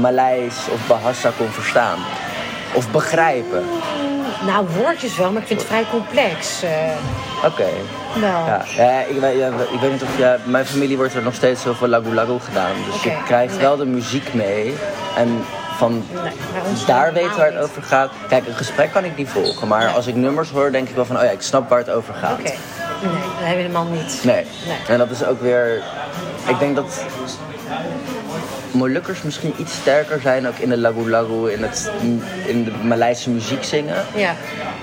[0.00, 1.98] Maleis of Bahasa kon verstaan?
[2.74, 3.64] Of begrijpen?
[4.46, 6.62] Nou, woordjes wel, maar ik vind het vrij complex.
[6.62, 6.70] eh
[7.44, 7.66] Oké.
[8.20, 8.30] wel.
[8.46, 11.34] Ja, ja, ik, weet, ja, ik weet niet of ja, mijn familie wordt er nog
[11.34, 12.72] steeds heel veel lagu lagu gedaan.
[12.92, 13.62] Dus je krijgt nee.
[13.62, 14.74] wel de muziek mee.
[15.16, 15.44] En
[15.76, 16.32] van Nee,
[16.86, 17.62] daar weten waar het niet.
[17.64, 18.10] over gaat.
[18.28, 19.68] Kijk, een gesprek kan ik niet volgen.
[19.68, 19.94] Maar Nee.
[19.94, 22.14] als ik nummers hoor, denk ik wel van, oh ja, ik snap waar het over
[22.14, 22.32] gaat.
[22.32, 22.42] Oké.
[22.42, 22.52] Nee,
[23.12, 24.20] dat hebben we helemaal niet.
[24.24, 24.44] Nee.
[24.66, 24.76] Nee.
[24.88, 25.82] En dat is ook weer.
[26.46, 27.04] Ik denk dat
[28.70, 31.90] Molukkers misschien iets sterker zijn ook in de lagu lagu, in, het,
[32.46, 34.34] in de Maleise muziek zingen, Ja.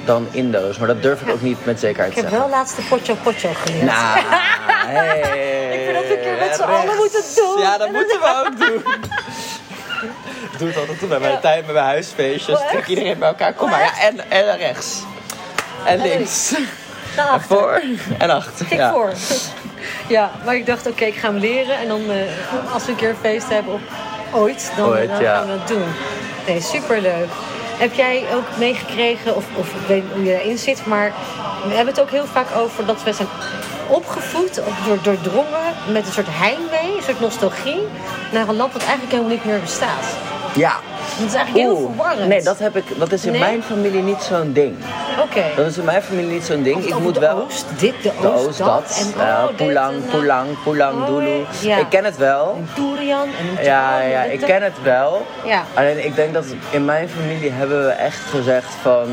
[0.05, 0.77] dan Indo's.
[0.77, 2.49] Maar dat durf ik ook niet met zekerheid Ik te heb zeggen.
[2.49, 3.83] wel laatst de Pocho Pocho geleerd.
[3.85, 4.19] Nou,
[4.87, 5.19] hey.
[5.77, 7.59] Ik vind dat we een keer met z'n allen moeten doen.
[7.61, 8.93] Ja, dat moeten we ook doen.
[10.51, 12.59] Ik doe het altijd bij mijn tijd met mijn huisfeestjes.
[12.59, 12.69] Oh?
[12.69, 13.53] Trek iedereen bij elkaar.
[13.53, 13.81] Kom Oh, maar.
[13.81, 15.03] Ja, en, en rechts.
[15.85, 16.51] En links.
[17.15, 17.57] Naar En achter.
[17.57, 17.81] voor
[18.17, 18.67] en achter.
[18.67, 18.91] Tik ja.
[18.91, 19.11] voor.
[20.07, 21.77] Ja, maar ik dacht, oké, ik ga hem leren.
[21.77, 23.81] En dan, eh, als we een keer een feest hebben, of
[24.31, 25.37] ooit, dan, Ooit, dan ja.
[25.37, 25.83] gaan we dat doen.
[26.47, 27.27] Nee, superleuk.
[27.77, 31.13] Heb jij ook meegekregen, of, of ik weet niet hoe je daarin zit, maar
[31.67, 33.27] we hebben het ook heel vaak over dat we zijn
[33.87, 37.87] opgevoed, of door, doordrongen met een soort heimwee, een soort nostalgie,
[38.31, 40.05] naar een land wat eigenlijk helemaal niet meer bestaat.
[40.53, 40.75] Ja.
[41.19, 41.85] Dat is eigenlijk heel Oeh.
[41.95, 42.27] verwarrend.
[42.27, 43.39] Nee, dat, heb ik, dat is in Nee?
[43.41, 44.75] mijn familie niet zo'n ding.
[45.23, 45.43] Oké.
[45.55, 46.75] Dat is in mijn familie niet zo'n ding.
[46.77, 47.43] Of Ik moet de wel...
[47.43, 49.03] Oost, dit, de Oost, De Oost, dat.
[49.15, 50.19] En, Ja, oh, Pulang, en dat.
[50.19, 51.45] Pulang, Pulang, Oh, Dulu.
[51.61, 51.77] ja.
[51.77, 52.55] Ik ken het wel.
[52.57, 53.27] En Durian
[53.57, 55.25] en Ja, ja, ik ken het wel.
[55.45, 55.63] Ja.
[55.73, 59.07] Alleen ik denk dat in mijn familie hebben we echt gezegd van...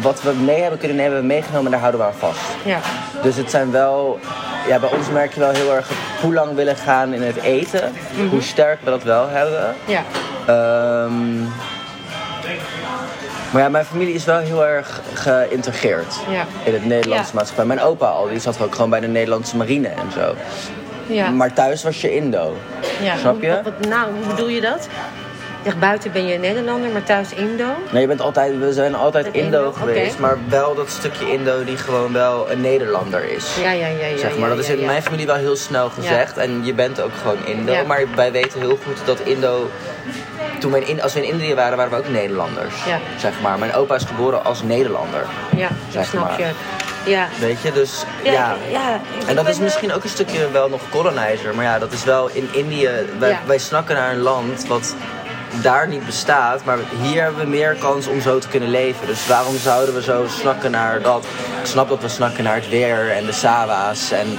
[0.00, 2.40] Wat we mee hebben kunnen nemen, hebben we meegenomen en daar houden we aan vast.
[2.64, 2.78] Ja.
[3.22, 4.18] Dus het zijn wel...
[4.68, 7.92] Ja, bij ons merk je wel heel erg het Pulang willen gaan in het eten.
[8.16, 8.28] Mhm.
[8.28, 9.74] Hoe sterk we dat wel hebben.
[9.84, 10.02] Ja.
[10.86, 11.42] Ehm,
[13.52, 16.44] maar ja, mijn familie is wel heel erg geïntegreerd Ja.
[16.64, 17.34] in het Nederlandse Ja.
[17.38, 17.64] maatschappij.
[17.64, 20.34] Mijn opa al, die zat ook gewoon bij de Nederlandse marine en zo.
[21.06, 21.30] Ja.
[21.30, 22.56] Maar thuis was je Indo.
[23.02, 23.16] Ja.
[23.16, 23.48] Snap je?
[23.48, 24.88] Wat, wat- nou, hoe bedoel je dat?
[25.62, 27.64] Je zegt buiten ben je Nederlander, maar thuis Indo?
[27.90, 31.64] Nee, je bent altijd, we zijn altijd Indo, Indo, geweest, maar wel dat stukje Indo
[31.64, 33.56] die gewoon wel een Nederlander is.
[33.62, 34.06] Ja, ja, ja.
[34.06, 34.48] ja zeg maar.
[34.48, 36.36] ja, dat is in mijn familie wel heel snel gezegd.
[36.36, 37.72] En je bent ook gewoon Indo.
[37.72, 37.82] Ja.
[37.82, 39.70] Maar wij weten heel goed dat Indo.
[40.58, 42.84] Toen wij in, als we in Indië waren, waren we ook Nederlanders.
[42.84, 42.98] Ja.
[43.18, 43.58] Zeg maar.
[43.58, 45.26] Mijn opa is geboren als Nederlander.
[45.56, 46.40] Ja, zeg dat snap maar.
[46.40, 46.50] je.
[47.10, 47.28] Ja.
[47.40, 49.00] Weet je, dus Ja, ja.
[49.26, 51.54] En dat is eh, misschien ook een stukje wel nog colonizer.
[51.54, 52.90] Maar ja, dat is wel in Indië.
[53.18, 54.94] Wij, wij snakken naar een land wat
[55.62, 56.64] daar niet bestaat.
[56.64, 59.06] Maar hier hebben we meer kans om zo te kunnen leven.
[59.06, 61.24] Dus waarom zouden we zo snakken naar dat?
[61.60, 64.38] Ik snap dat we snakken naar het weer en de sawa's en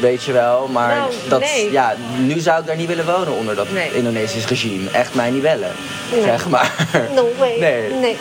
[0.00, 0.68] weet je wel.
[0.68, 1.70] Maar Nou, dat, nee.
[1.72, 3.94] ja, nu zou ik daar niet willen wonen onder dat Nee.
[3.94, 4.90] Indonesisch regime.
[4.90, 5.72] Echt mij niet willen.
[6.12, 6.22] Nee.
[6.22, 6.70] Zeg maar.
[7.14, 7.58] No way.
[7.58, 7.90] Nee.
[7.90, 8.16] nee.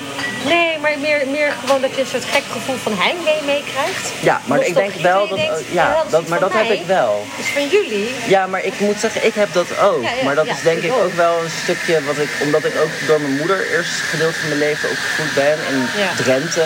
[0.46, 4.12] Nee, maar meer, meer gewoon dat je een soort gek gevoel van heimwee meekrijgt.
[4.22, 7.26] Ja, maar ik denk wel dat denkt, ja, dat, maar dat heb ik wel.
[7.38, 8.10] is van jullie.
[8.28, 10.04] Ja, maar ik moet zeggen, ik heb dat ook.
[10.04, 12.76] Ja, ja, maar dat is denk ik ook wel een stukje wat ik, omdat ik
[12.84, 16.10] ook door mijn moeder eerst gedeelte van mijn leven opgevoed ben in Ja.
[16.24, 16.66] Drenthe,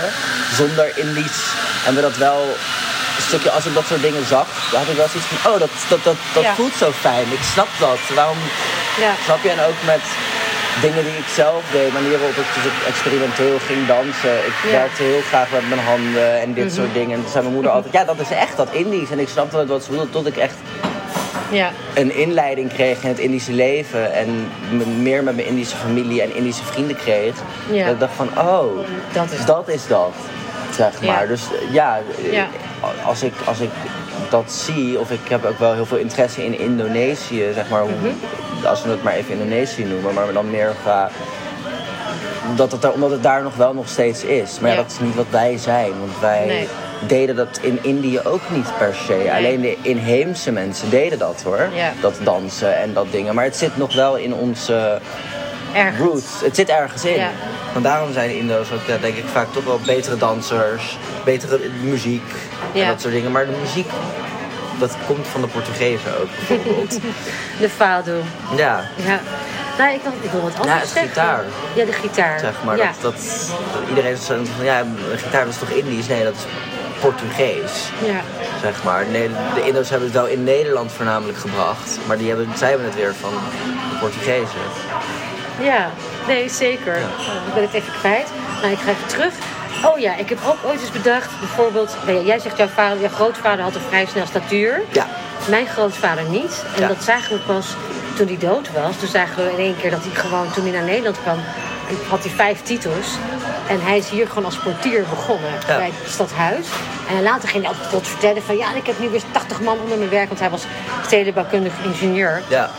[0.60, 1.42] zonder Indisch.
[1.86, 2.40] En we dat wel
[3.18, 5.60] een stukje, als ik dat soort dingen zag, dan had ik wel zoiets van, oh,
[5.60, 6.56] dat, dat, dat, dat Ja.
[6.56, 7.28] voelt zo fijn.
[7.32, 8.00] Ik snap dat.
[8.16, 8.38] Waarom,
[9.00, 9.14] Ja.
[9.26, 9.50] snap je?
[9.50, 10.02] En ook met
[10.82, 14.36] dingen die ik zelf deed, manieren waarop ik dus experimenteel ging dansen.
[14.50, 14.70] Ik Ja.
[14.72, 16.74] werkte heel graag met mijn handen en dit Mhm.
[16.76, 17.14] soort dingen.
[17.16, 19.10] En toen zei mijn moeder altijd, ja, dat is echt dat Indisch.
[19.12, 20.56] En ik snapte dat bedoelde, tot ik echt
[21.52, 21.72] Ja.
[21.94, 26.36] een inleiding kreeg in het Indische leven en me- meer met mijn Indische familie en
[26.36, 27.34] Indische vrienden kreeg,
[27.72, 27.84] Ja.
[27.86, 28.78] dat ik dacht van, oh,
[29.14, 30.14] Dat is dat is dat,
[30.76, 31.28] zeg maar.
[31.28, 32.00] Dus ja,
[32.32, 32.48] Ja.
[33.06, 33.70] Als, ik, als ik
[34.30, 38.66] dat zie, of ik heb ook wel heel veel interesse in Indonesië, zeg maar, Mhm.
[38.66, 41.10] als we het maar even Indonesië noemen, maar dan meer qua
[42.56, 44.60] dat het, omdat het daar nog wel nog steeds is.
[44.60, 44.82] Maar ja, Ja.
[44.82, 45.90] dat is niet wat wij zijn.
[46.00, 46.68] Want wij Nee.
[47.08, 49.32] Deden dat in Indië ook niet per se.
[49.36, 51.68] Alleen de inheemse mensen deden dat hoor.
[51.74, 51.92] Ja.
[52.02, 53.36] Dat dansen en dat dingen.
[53.36, 55.00] Maar het zit nog wel in onze
[55.74, 56.00] Ergens.
[56.00, 56.26] roots.
[56.44, 57.14] Het zit ergens in.
[57.16, 57.30] Ja.
[57.74, 60.98] Want daarom zijn de Indo's ook ja, denk ik vaak toch wel betere dansers.
[61.26, 62.32] Betere muziek
[62.74, 63.32] en dat soort dingen.
[63.32, 63.90] Maar de muziek,
[64.80, 67.00] dat komt van de Portugezen ook bijvoorbeeld.
[67.60, 68.14] De fado.
[68.56, 69.20] ja, Ja.
[69.78, 71.10] Nou, ik, dacht, ik wil wat anders Ja, het zeggen.
[71.10, 71.44] gitaar.
[71.76, 72.40] Ja, de gitaar.
[72.40, 72.78] zeg maar.
[72.78, 72.92] Ja.
[73.02, 73.50] Dat, dat,
[73.90, 76.08] iedereen zegt van ja, een gitaar dat is toch Indisch?
[76.08, 76.42] Nee, dat is
[77.02, 77.90] Portugees.
[78.06, 78.22] Ja.
[78.62, 79.06] Zeg maar.
[79.56, 82.00] De Indo's hebben het wel in Nederland voornamelijk gebracht.
[82.08, 84.62] Maar die hebben, zij hebben het weer van de Portugezen.
[85.62, 85.90] Ja,
[86.28, 86.96] nee, zeker.
[86.96, 88.28] Oh, ik ben het even kwijt.
[88.62, 89.34] Nou, ik ga even terug.
[89.86, 93.00] Oh ja, ik heb ook ooit eens bedacht, bijvoorbeeld, nou ja, jij zegt jouw, vader,
[93.00, 94.82] jouw grootvader had een vrij snel statuur.
[94.92, 95.08] Ja.
[95.50, 96.64] Mijn grootvader niet.
[96.76, 96.88] En Ja.
[96.88, 97.76] dat zagen we pas
[98.18, 98.98] toen hij dood was.
[99.00, 101.38] Toen zagen we in één keer dat hij gewoon, toen hij naar Nederland kwam,
[102.10, 103.08] had hij vijf titels.
[103.70, 105.78] En hij is hier gewoon als portier begonnen Ja.
[105.78, 106.68] bij het stadhuis.
[107.10, 109.80] En later ging hij altijd tot vertellen van ja, ik heb nu weer 80 man
[109.80, 110.64] onder mijn werk, want hij was
[111.06, 112.42] stedenbouwkundig ingenieur.
[112.48, 112.70] Ja.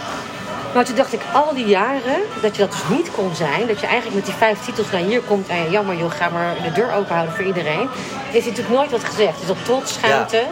[0.75, 3.67] Maar toen dacht ik al die jaren dat je dat dus niet kon zijn.
[3.67, 5.49] Dat je eigenlijk met die vijf titels naar hier komt.
[5.49, 7.89] En ja, jammer joh, ga maar de deur open houden voor iedereen.
[8.31, 9.39] Is natuurlijk nooit wat gezegd.
[9.39, 10.43] Dus dat trots, schaamte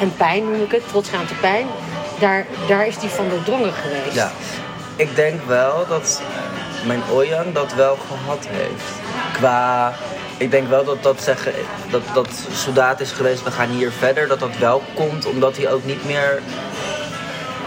[0.00, 0.88] en pijn noem ik het.
[0.88, 1.66] Trots, schaamte, pijn.
[2.18, 4.14] Daar, daar is die van doordrongen geweest.
[4.14, 4.30] Ja.
[4.96, 6.22] Ik denk wel dat
[6.86, 9.09] mijn Oyang dat wel gehad heeft.
[9.40, 9.92] Qua...
[10.36, 11.52] Ik denk wel dat dat zeggen,
[11.90, 14.28] dat, dat soldaat is geweest, we gaan hier verder.
[14.28, 16.42] Dat dat wel komt omdat hij ook niet meer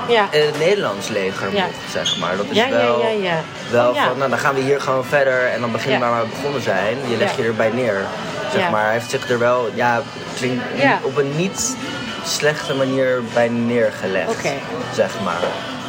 [0.07, 1.65] Ja, in het Nederlands leger Ja.
[1.65, 2.37] mocht, zeg maar.
[2.37, 3.09] Dat is ja, wel, ja.
[3.09, 3.41] ja.
[3.71, 6.23] wel Oh, van, nou dan gaan we hier gewoon verder en dan beginnen we waar
[6.23, 6.97] we begonnen zijn.
[7.09, 8.05] Je legt je erbij neer,
[8.53, 8.83] zeg maar.
[8.83, 10.01] Hij heeft zich er wel, ja,
[10.35, 10.63] klinkt
[11.01, 11.77] op een niet
[12.25, 14.41] slechte manier bij neergelegd,
[14.93, 15.41] zeg maar.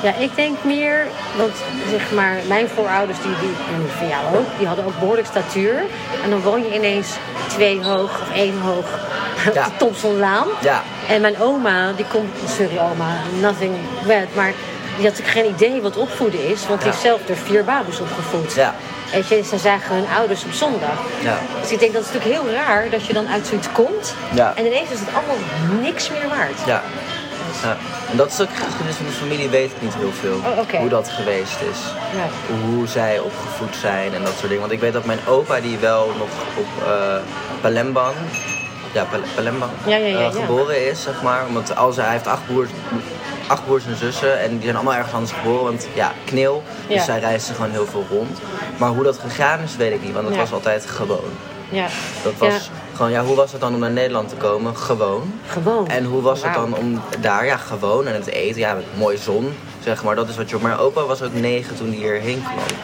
[0.05, 1.53] Ja, ik denk meer, want
[1.91, 5.75] zeg maar, mijn voorouders, die, die, en van jou ook, die hadden ook behoorlijk statuur.
[6.25, 7.09] En dan woon je ineens
[7.49, 8.85] twee hoog of één hoog
[9.49, 9.65] op Ja.
[9.69, 10.47] de Thompsonlaan.
[10.61, 10.83] Ja.
[11.09, 13.75] En mijn oma, die komt, sorry oma, nothing
[14.07, 14.53] bad, maar
[14.97, 16.95] die had natuurlijk geen idee wat opvoeden is, want die Ja.
[16.97, 18.55] heeft zelf door vier baby's opgevoed.
[18.55, 18.75] Ja.
[19.13, 20.99] Weet je, ze zagen hun ouders op zondag.
[21.23, 21.39] Ja.
[21.61, 24.53] Dus ik denk dat het natuurlijk heel raar dat je dan uit zoiets komt Ja.
[24.57, 25.37] en ineens is het allemaal
[25.81, 26.59] niks meer waard.
[26.67, 26.83] Ja.
[27.63, 27.77] ja.
[28.15, 30.37] En dat stuk geschiedenis van de familie weet ik niet heel veel.
[30.37, 30.79] Oh.
[30.81, 31.79] Hoe dat geweest is.
[32.17, 32.55] Ja.
[32.67, 34.61] Hoe zij opgevoed zijn en dat soort dingen.
[34.61, 37.17] Want ik weet dat mijn opa die wel nog op eh
[37.61, 38.15] Palembang,
[38.93, 40.31] ja, Pal- Palembang, Ja, ja, ja, eh, ja.
[40.31, 41.43] geboren is, zeg maar.
[41.53, 42.71] Want als hij heeft acht broers,
[43.47, 45.65] acht broers en zussen en die zijn allemaal ergens anders geboren.
[45.65, 48.39] Want ja, kneel, dus zij reisden gewoon heel veel rond.
[48.77, 51.31] Maar hoe dat gegaan is, weet ik niet, want dat was altijd gewoon.
[51.69, 51.87] Ja.
[52.23, 52.61] Dat was Ja.
[52.95, 54.77] Gewoon, ja, hoe was het dan om naar Nederland te komen?
[54.77, 55.33] Gewoon.
[55.47, 55.89] Gewoon.
[55.89, 59.19] En hoe was het dan om daar, ja, gewoon en het eten, ja, met mooie
[59.19, 60.15] zon, zeg maar.
[60.15, 60.59] Dat is wat je.
[60.61, 62.79] Maar opa was ook negen toen hij hierheen kwam.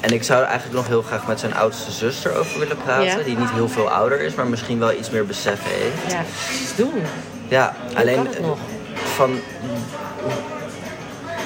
[0.00, 3.04] En ik zou er eigenlijk nog heel graag met zijn oudste zuster over willen praten.
[3.04, 3.16] Ja.
[3.16, 6.12] Die niet heel veel ouder is, maar misschien wel iets meer besef heeft.
[6.12, 6.20] Ja,
[6.62, 7.02] iets doen.
[7.48, 8.28] Ja, alleen
[8.94, 9.40] van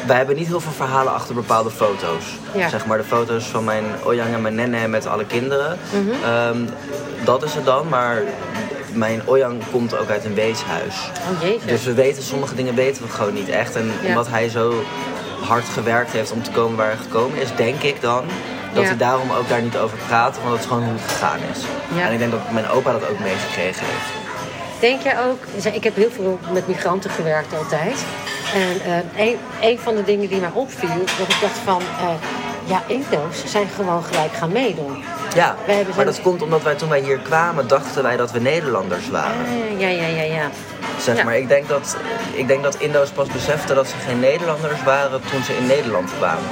[0.07, 2.25] wij hebben niet heel veel verhalen achter bepaalde foto's.
[2.55, 2.69] Ja.
[2.69, 5.79] Zeg maar de foto's van mijn Oyang en mijn Nenne met alle kinderen.
[5.92, 6.25] Mhm.
[6.25, 6.59] Ehm,
[7.25, 8.23] dat is het dan, maar
[8.92, 10.95] mijn Oyang komt ook uit een weeshuis.
[11.42, 11.66] Oh.
[11.66, 13.77] Dus we weten, sommige dingen weten we gewoon niet echt.
[13.77, 14.09] En Ja.
[14.09, 14.85] omdat hij zo
[15.40, 18.25] hard gewerkt heeft om te komen waar hij gekomen is, denk ik dan
[18.73, 18.88] dat Ja.
[18.88, 21.61] hij daarom ook daar niet over praat, want dat is gewoon hoe het gegaan is.
[22.01, 24.26] En ik denk dat mijn opa dat ook meegekregen heeft.
[24.81, 25.39] Denk jij ook,
[25.75, 28.05] ik heb heel veel met migranten gewerkt altijd.
[28.55, 32.09] En eh, een, een van de dingen die mij opviel, dat ik dacht van, eh,
[32.65, 35.05] ja, Indo's zijn gewoon gelijk gaan meedoen.
[35.35, 35.57] Ja,
[35.97, 39.37] maar dat komt omdat wij toen wij hier kwamen, dachten wij dat we Nederlanders waren.
[39.47, 40.51] Ah, ja, ja, ja, ja.
[41.01, 41.25] Zeg Ja.
[41.25, 41.97] maar, ik denk, dat,
[42.33, 46.11] ik denk dat Indo's pas beseften dat ze geen Nederlanders waren toen ze in Nederland
[46.19, 46.45] kwamen.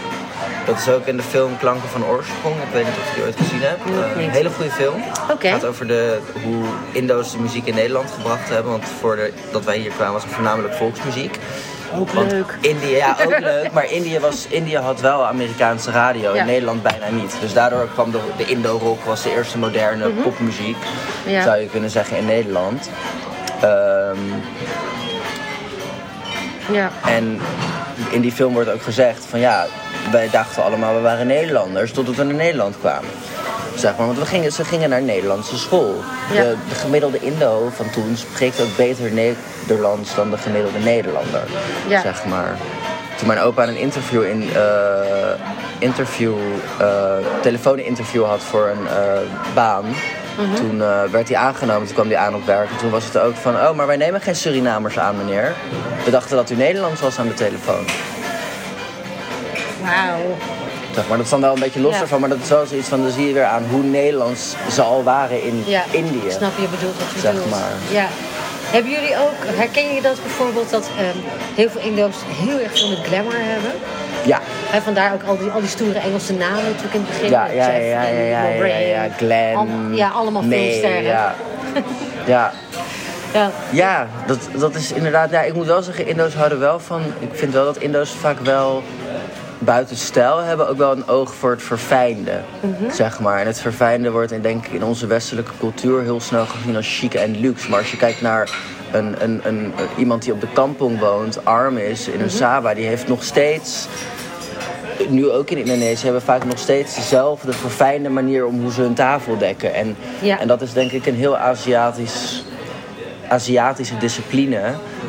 [0.66, 2.54] Dat is ook in de film Klanken van Oorsprong.
[2.56, 3.84] Ik weet niet of je die ooit gezien hebt.
[3.84, 5.02] Nog Eh, een hele goede film.
[5.28, 8.70] Het gaat over de, hoe Indo's de muziek in Nederland gebracht hebben.
[8.72, 11.38] Want voordat dat wij hier kwamen was het voornamelijk volksmuziek.
[11.94, 12.56] Ook Want leuk.
[12.60, 13.72] India, ja, ook leuk.
[13.72, 16.34] Maar India, was, India had wel Amerikaanse radio.
[16.34, 16.40] Ja.
[16.40, 17.34] In Nederland bijna niet.
[17.40, 20.76] Dus daardoor kwam de, de Indo-rock was de eerste moderne popmuziek.
[21.24, 21.30] Mhm.
[21.34, 21.42] Ja.
[21.42, 22.90] Zou je kunnen zeggen in Nederland.
[23.60, 24.18] Ehm,
[26.72, 26.90] Ja.
[27.06, 27.40] en
[28.10, 29.66] in die film wordt ook gezegd van ja,
[30.12, 33.10] wij dachten allemaal we waren Nederlanders totdat we naar Nederland kwamen.
[33.76, 35.94] Zeg maar, want we gingen, ze gingen naar Nederlandse school.
[36.32, 36.42] Ja.
[36.42, 41.42] De, de gemiddelde Indo van toen spreekt ook beter Nederlands dan de gemiddelde Nederlander.
[41.88, 42.00] Ja.
[42.00, 42.56] Zeg maar.
[43.18, 44.62] Toen mijn opa een interview in eh
[45.78, 46.34] interview,
[46.78, 49.84] eh telefooninterview had voor een eh, baan.
[50.38, 50.54] Mhm.
[50.54, 50.78] Toen
[51.10, 52.70] werd hij aangenomen, toen kwam hij aan op werk.
[52.70, 55.52] En toen was het ook van, oh, maar wij nemen geen Surinamers aan, meneer.
[56.04, 57.84] We dachten dat u Nederlands was aan de telefoon.
[59.84, 60.36] Wauw.
[60.94, 63.02] Zeg maar, dat dan wel een beetje los ervan, maar dat is wel zoiets van,
[63.02, 65.82] dan zie je weer aan hoe Nederlands ze al waren in Ja.
[65.90, 66.30] Indië.
[66.30, 67.50] Snap je bedoelt wat je Zeg bedoelt.
[67.50, 67.70] maar.
[67.90, 68.06] Ja.
[68.70, 71.16] Hebben jullie ook, herken je dat bijvoorbeeld dat ehm,
[71.54, 73.70] heel veel Indo's heel erg veel met glamour hebben?
[74.24, 74.40] Ja,
[74.72, 77.30] En vandaar ook al die, al die stoere Engelse namen natuurlijk in het begin.
[77.30, 79.56] ja, ja, ja, Jeff ja, ja, ja, ja, ja, Glenn.
[79.56, 81.02] Al- ja, allemaal filmsterren.
[81.02, 81.34] Ja,
[82.26, 82.52] ja.
[83.32, 83.50] Ja.
[83.70, 85.30] Ja, dat, dat is inderdaad.
[85.30, 87.02] Ja, ik moet wel zeggen, Indo's houden wel van.
[87.18, 88.82] Ik vind wel dat Indo's vaak wel
[89.64, 92.40] buiten stijl hebben ook wel een oog voor het verfijnde.
[92.60, 92.90] Mhm.
[92.92, 93.40] Zeg maar.
[93.40, 96.98] En het verfijnde wordt in, denk ik in onze westelijke cultuur heel snel gezien als
[96.98, 97.70] chic en luxe.
[97.70, 98.50] Maar als je kijkt naar
[98.92, 102.86] een, een, een, iemand die op de kampong woont, arm is in een Saba, die
[102.86, 103.86] heeft nog steeds.
[105.08, 108.94] Nu ook in Indonesië hebben vaak nog steeds dezelfde verfijnde manier om hoe ze hun
[108.94, 109.74] tafel dekken.
[109.74, 110.40] En, Ja.
[110.40, 112.44] en dat is denk ik een heel Aziatisch
[113.28, 114.60] Aziatische discipline.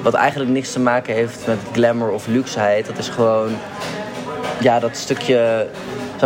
[0.01, 2.85] Wat eigenlijk niks te maken heeft met glamour of luxeheid.
[2.85, 3.49] Dat is gewoon.
[4.59, 5.67] Ja, dat stukje.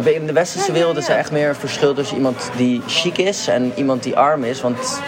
[0.04, 3.48] In de westerse wereld is er echt meer een verschil tussen iemand die chic is
[3.48, 4.62] en iemand die arm is.
[4.62, 5.02] Want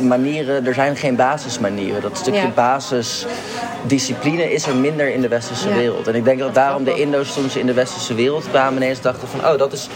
[0.00, 2.02] manieren, er zijn geen basismanieren.
[2.02, 2.48] Dat stukje Ja.
[2.54, 5.74] basisdiscipline is er minder in de westerse Ja.
[5.74, 6.08] wereld.
[6.08, 6.94] En ik denk dat daarom de.
[7.00, 9.40] Indo's ze in de westerse wereld kwamen ineens dachten van...
[9.52, 9.88] oh, dat is,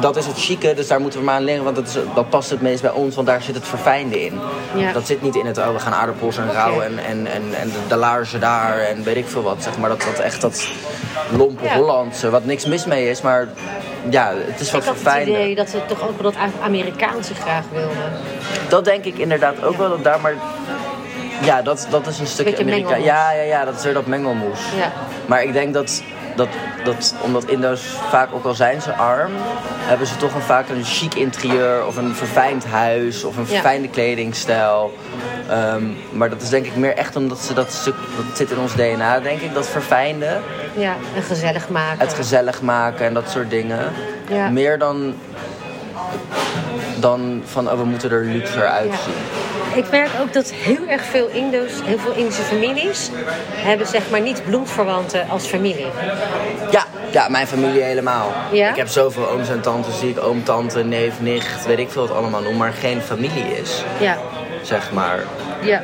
[0.00, 1.64] dat is het chique, dus daar moeten we maar aan leren.
[1.64, 4.38] Want dat, is, dat past het meest bij ons, want daar zit het verfijnde in.
[4.74, 4.92] Ja.
[4.92, 7.68] Dat zit niet in het, oh, we gaan aardappels en rauw en, en, en, en
[7.68, 9.62] de, de laarzen daar en weet ik veel wat.
[9.62, 10.68] Zeg maar dat, dat echt dat
[11.36, 11.68] lompe.
[11.68, 13.48] Hollandse, wat niks mis mee is, maar
[14.10, 15.34] ja, het is wat Ik had het verfijnder.
[15.34, 18.12] idee dat ze toch ook wel dat Amerikaanse graag wilden.
[18.68, 20.34] Dat denk ik inderdaad ook wel, dat daar maar...
[21.42, 22.96] Ja, dat, dat is een stukje Amerika.
[22.96, 24.60] Ja, ja, ja, dat is weer dat mengelmoes.
[24.76, 24.92] Ja.
[25.26, 26.02] Maar ik denk dat,
[26.36, 26.48] dat,
[26.84, 29.32] dat omdat Indo's vaak, ook al zijn ze arm,
[29.78, 33.48] hebben ze toch een, vaak een chic interieur of een verfijnd huis of een Ja.
[33.48, 34.94] verfijnde kledingstijl.
[35.48, 38.58] Ehm, maar dat is denk ik meer echt omdat ze dat stuk, dat zit in
[38.58, 40.38] ons DNA, denk ik, dat verfijnde.
[40.76, 41.98] Ja, en gezellig maken.
[41.98, 43.92] Het gezellig maken en dat soort dingen.
[44.28, 44.48] Ja.
[44.48, 45.14] Meer dan,
[46.96, 49.14] dan van, oh, we moeten er luxer uitzien.
[49.74, 53.10] Ik merk ook dat heel erg veel Indo's, heel veel Indische families,
[53.54, 55.86] hebben zeg maar niet bloedverwanten als familie.
[56.70, 58.32] Ja, ja, mijn familie helemaal.
[58.52, 58.68] Ja?
[58.68, 62.06] Ik heb zoveel ooms en tantes die ik oom, tante, neef, nicht, weet ik veel
[62.08, 64.16] wat allemaal noem, maar geen familie is, Ja,
[64.62, 65.18] zeg maar.
[65.62, 65.82] ja.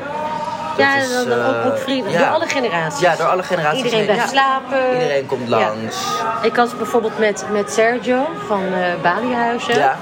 [0.79, 2.19] Ja, is, dan, dan ook, eh, ook vrienden, ja.
[2.19, 3.01] door alle generaties.
[3.01, 3.83] Ja, door alle generaties.
[3.83, 4.93] Iedereen blijft slapen.
[4.93, 5.59] Iedereen komt Ja.
[5.59, 5.97] langs.
[6.43, 9.75] Ik had bijvoorbeeld met, met Sergio van eh Balihuizen.
[9.79, 9.97] Ja.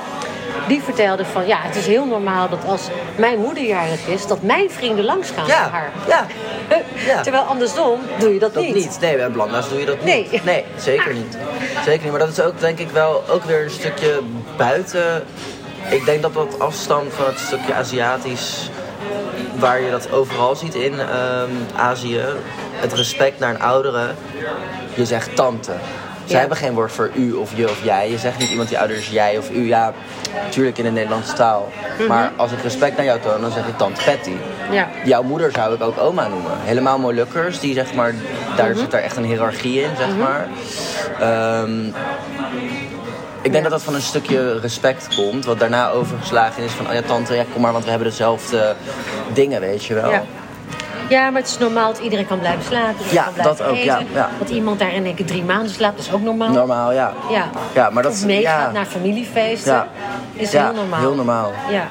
[0.70, 4.42] Die vertelde van, ja, het is heel normaal dat als mijn moeder jarig is, dat
[4.42, 5.90] mijn vrienden langs gaan Ja, voor haar.
[6.08, 6.26] ja,
[7.14, 7.20] ja.
[7.22, 8.74] Terwijl andersom doe je dat, Dat niet.
[8.74, 8.98] niet.
[9.00, 10.28] Nee, bij Blanda's doe je dat Nee.
[10.30, 10.44] niet.
[10.44, 11.36] Nee, zeker niet.
[11.84, 12.10] Zeker niet.
[12.10, 14.20] Maar dat is ook denk ik wel ook weer een stukje
[14.56, 15.24] buiten.
[15.90, 18.70] Ik denk dat dat afstand van het stukje Aziatisch,
[19.58, 22.20] waar je dat overal ziet in ehm, Azië,
[22.72, 24.10] het respect naar een oudere,
[24.94, 25.72] je zegt tante.
[26.30, 28.10] Zij hebben geen woord voor u of je of jij.
[28.10, 29.66] Je zegt niet iemand die ouder is jij of u.
[29.66, 29.92] Ja,
[30.44, 31.68] natuurlijk in de Nederlandse taal.
[32.08, 34.32] Maar als ik respect naar jou toon, dan zeg ik tante Patty.
[34.70, 34.88] Ja.
[35.04, 36.50] Jouw moeder zou ik ook oma noemen.
[36.60, 38.14] Helemaal Molukkers, die zeg maar,
[38.56, 40.48] daar zit daar echt een hiërarchie in, zeg maar.
[41.20, 41.86] Ehm,
[43.42, 43.60] ik denk Ja.
[43.62, 47.34] dat dat van een stukje respect komt, wat daarna overgeslagen is van, oh ja tante,
[47.34, 48.74] ja, kom maar, want we hebben dezelfde
[49.32, 50.10] dingen, weet je wel.
[50.10, 50.22] Ja.
[51.10, 53.04] Ja, maar het is normaal dat iedereen kan blijven slapen.
[53.10, 53.84] Ja, kan blijven dat ook, eten.
[53.84, 54.30] ja, ja.
[54.38, 56.52] Dat iemand daar in één keer drie maanden slaapt, is ook normaal.
[56.52, 57.12] Normaal, ja.
[57.30, 57.48] Ja.
[57.74, 58.72] Ja, maar dat of meegaat ja.
[58.72, 59.72] naar familiefeesten.
[59.72, 59.88] Ja.
[60.34, 61.00] Is heel normaal.
[61.00, 61.52] heel normaal.
[61.70, 61.86] Ja.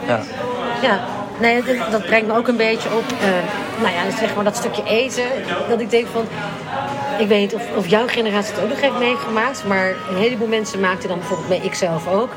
[0.82, 0.99] Ja.
[1.39, 4.55] Nee, dat, dat brengt me ook een beetje op, eh, nou ja, zeg maar dat
[4.55, 5.24] stukje eten.
[5.70, 6.28] Dat ik denk van,
[7.20, 10.47] ik weet niet of, of jouw generatie het ook nog heeft meegemaakt, maar een heleboel
[10.47, 12.30] mensen maakten dan bijvoorbeeld mee, ik zelf ook,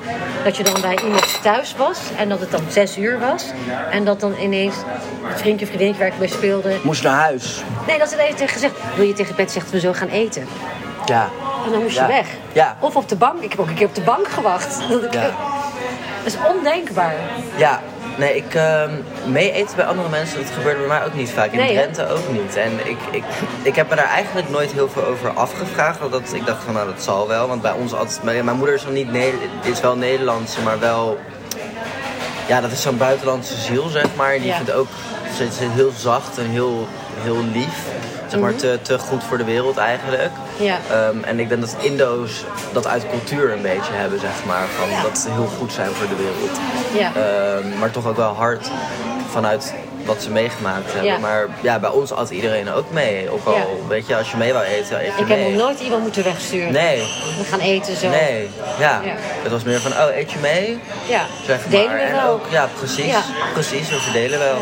[0.45, 3.45] dat je dan bij iemand thuis was en dat het dan zes uur was.
[3.91, 4.75] En dat dan ineens
[5.23, 7.63] het vriendje of vriendinnetje waar ik bij speelde, Moest naar huis.
[7.87, 10.47] nee, dat ze even tegen gezegd, wil je tegen Bed zegt we zo gaan eten.
[11.05, 11.29] Ja.
[11.67, 12.07] En dan moest Ja.
[12.07, 12.27] je weg.
[12.53, 12.77] Ja.
[12.81, 13.43] Of op de bank.
[13.43, 14.79] Ik heb ook een keer op de bank gewacht.
[14.89, 15.21] Dat, ik, Ja.
[16.25, 17.15] dat is ondenkbaar.
[17.57, 17.81] Ja,
[18.19, 18.91] nee, ik ehm,
[19.27, 21.53] mee eten bij andere mensen, dat gebeurde bij mij ook niet vaak.
[21.53, 21.73] In Nee?
[21.75, 22.57] Drenthe ook niet.
[22.57, 23.25] En ik, ik,
[23.63, 25.99] ik heb me daar eigenlijk nooit heel veel over afgevraagd.
[25.99, 27.49] Want dat, ik dacht van, nou, dat zal wel.
[27.49, 28.23] Want bij ons altijd...
[28.23, 29.09] Mijn, mijn moeder is, wel niet
[29.63, 31.19] is wel Nederlandse, maar wel...
[32.47, 34.33] Ja, dat is zo'n buitenlandse ziel, zeg maar.
[34.33, 34.57] Die Ja.
[34.57, 34.89] vindt ook...
[35.37, 36.87] Ze ze is heel zacht en heel,
[37.23, 37.79] heel lief.
[38.33, 40.31] Zeg maar, te, te goed voor de wereld eigenlijk.
[40.57, 40.79] Ja.
[40.91, 44.67] Ehm, en ik denk dat Indo's dat uit cultuur een beetje hebben, zeg maar.
[44.79, 46.59] Van dat ze heel goed zijn voor de wereld.
[46.93, 47.13] Ja.
[47.15, 48.71] Ehm, maar toch ook wel hard
[49.31, 49.75] vanuit
[50.05, 51.05] wat ze meegemaakt hebben.
[51.13, 51.19] Ja.
[51.19, 53.31] Maar ja, bij ons at iedereen ook mee.
[53.31, 53.65] Ook al, Ja.
[53.89, 55.53] weet je, als je mee wou eten, eet je Ik heb mee.
[55.53, 56.73] nog nooit iemand moeten wegsturen.
[56.73, 56.99] Nee,
[57.39, 58.09] We gaan eten zo.
[58.09, 59.01] nee, ja.
[59.05, 59.13] Ja.
[59.43, 60.79] Het was meer van, oh, eet je mee?
[61.09, 61.23] Ja.
[61.47, 61.71] Zeg maar.
[61.71, 62.31] Delen we en wel.
[62.31, 63.15] ook, ja, precies.
[63.53, 64.57] Precies, we verdelen wel.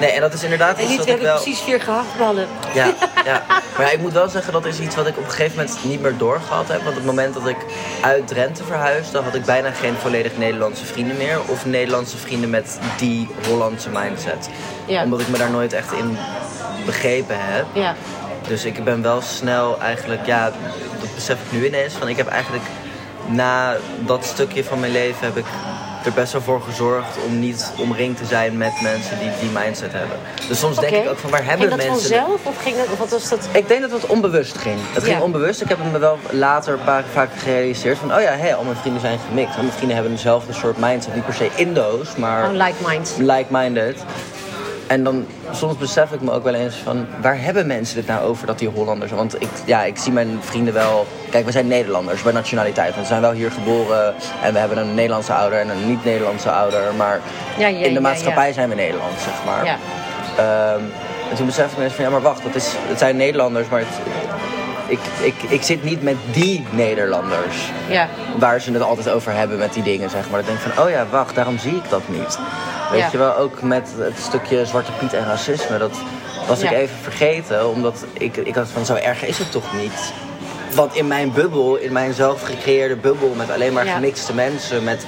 [0.00, 1.34] Nee, en dat is inderdaad En iets wat ik wel...
[1.34, 2.46] precies vier gehaktballen.
[2.74, 2.86] Ja,
[3.28, 3.42] ja.
[3.76, 5.84] Maar ja, ik moet wel zeggen, dat is iets wat ik op een gegeven moment
[5.84, 6.76] niet meer doorgehad heb.
[6.76, 7.56] Want op het moment dat ik
[8.00, 11.40] uit Drenthe verhuisde, had ik bijna geen volledig Nederlandse vrienden meer.
[11.46, 14.48] Of Nederlandse vrienden met die Hollandse mindset.
[14.86, 15.02] Ja.
[15.02, 16.18] Omdat ik me daar nooit echt in
[16.86, 17.66] begrepen heb.
[17.72, 17.94] Ja.
[18.48, 20.44] Dus ik ben wel snel eigenlijk, ja,
[21.00, 21.94] dat besef ik nu ineens.
[21.94, 22.64] Van ik heb eigenlijk
[23.26, 25.44] na dat stukje van mijn leven heb ik
[26.04, 29.92] er best wel voor gezorgd om niet omringd te zijn met mensen die die mindset
[29.92, 30.16] hebben.
[30.48, 32.08] Dus soms denk ik ook van waar hebben Ging dat mensen...
[32.16, 33.48] vanzelf of ging dat, wat was dat?
[33.52, 34.78] Ik denk dat het onbewust ging.
[34.92, 35.22] Het ging Ja.
[35.22, 35.60] onbewust.
[35.60, 38.64] Ik heb het me wel later een paar vaak gerealiseerd van, oh ja, hé, al
[38.64, 39.56] mijn vrienden zijn gemixt.
[39.56, 41.14] Al mijn vrienden hebben dezelfde soort mindset.
[41.14, 43.12] Niet per se Indo's, maar Oh, like minds.
[43.16, 43.96] like-minded.
[44.88, 48.22] En dan soms besef ik me ook wel eens van, waar hebben mensen dit nou
[48.22, 49.12] over dat die Hollanders?
[49.12, 52.94] Want ik, ja, ik zie mijn vrienden wel, kijk, we zijn Nederlanders bij nationaliteit.
[52.94, 56.94] We zijn wel hier geboren en we hebben een Nederlandse ouder en een niet-Nederlandse ouder.
[56.96, 57.20] Maar
[57.58, 58.52] Ja, ja, in de maatschappij ja.
[58.52, 59.64] zijn we Nederlands, zeg maar.
[59.64, 59.76] Ja.
[60.36, 60.82] Ehm,
[61.30, 63.68] en toen besefte ik me eens van, ja maar wacht, het, is, het zijn Nederlanders,
[63.68, 63.88] maar het,
[64.86, 67.70] ik, ik, ik zit niet met die Nederlanders.
[67.88, 68.08] Ja.
[68.38, 70.38] Waar ze het altijd over hebben met die dingen, zeg maar.
[70.38, 72.38] Dan denk ik van, oh ja, wacht, daarom zie ik dat niet.
[72.90, 73.08] Weet Ja.
[73.12, 75.78] je wel, ook met het stukje Zwarte Piet en racisme.
[75.78, 75.96] Dat
[76.46, 80.12] was ik even vergeten, omdat ik, ik had van, zo erg is het toch niet?
[80.74, 83.32] Want in mijn bubbel, in mijn zelf gecreëerde bubbel...
[83.36, 85.04] met alleen maar gemixte mensen, met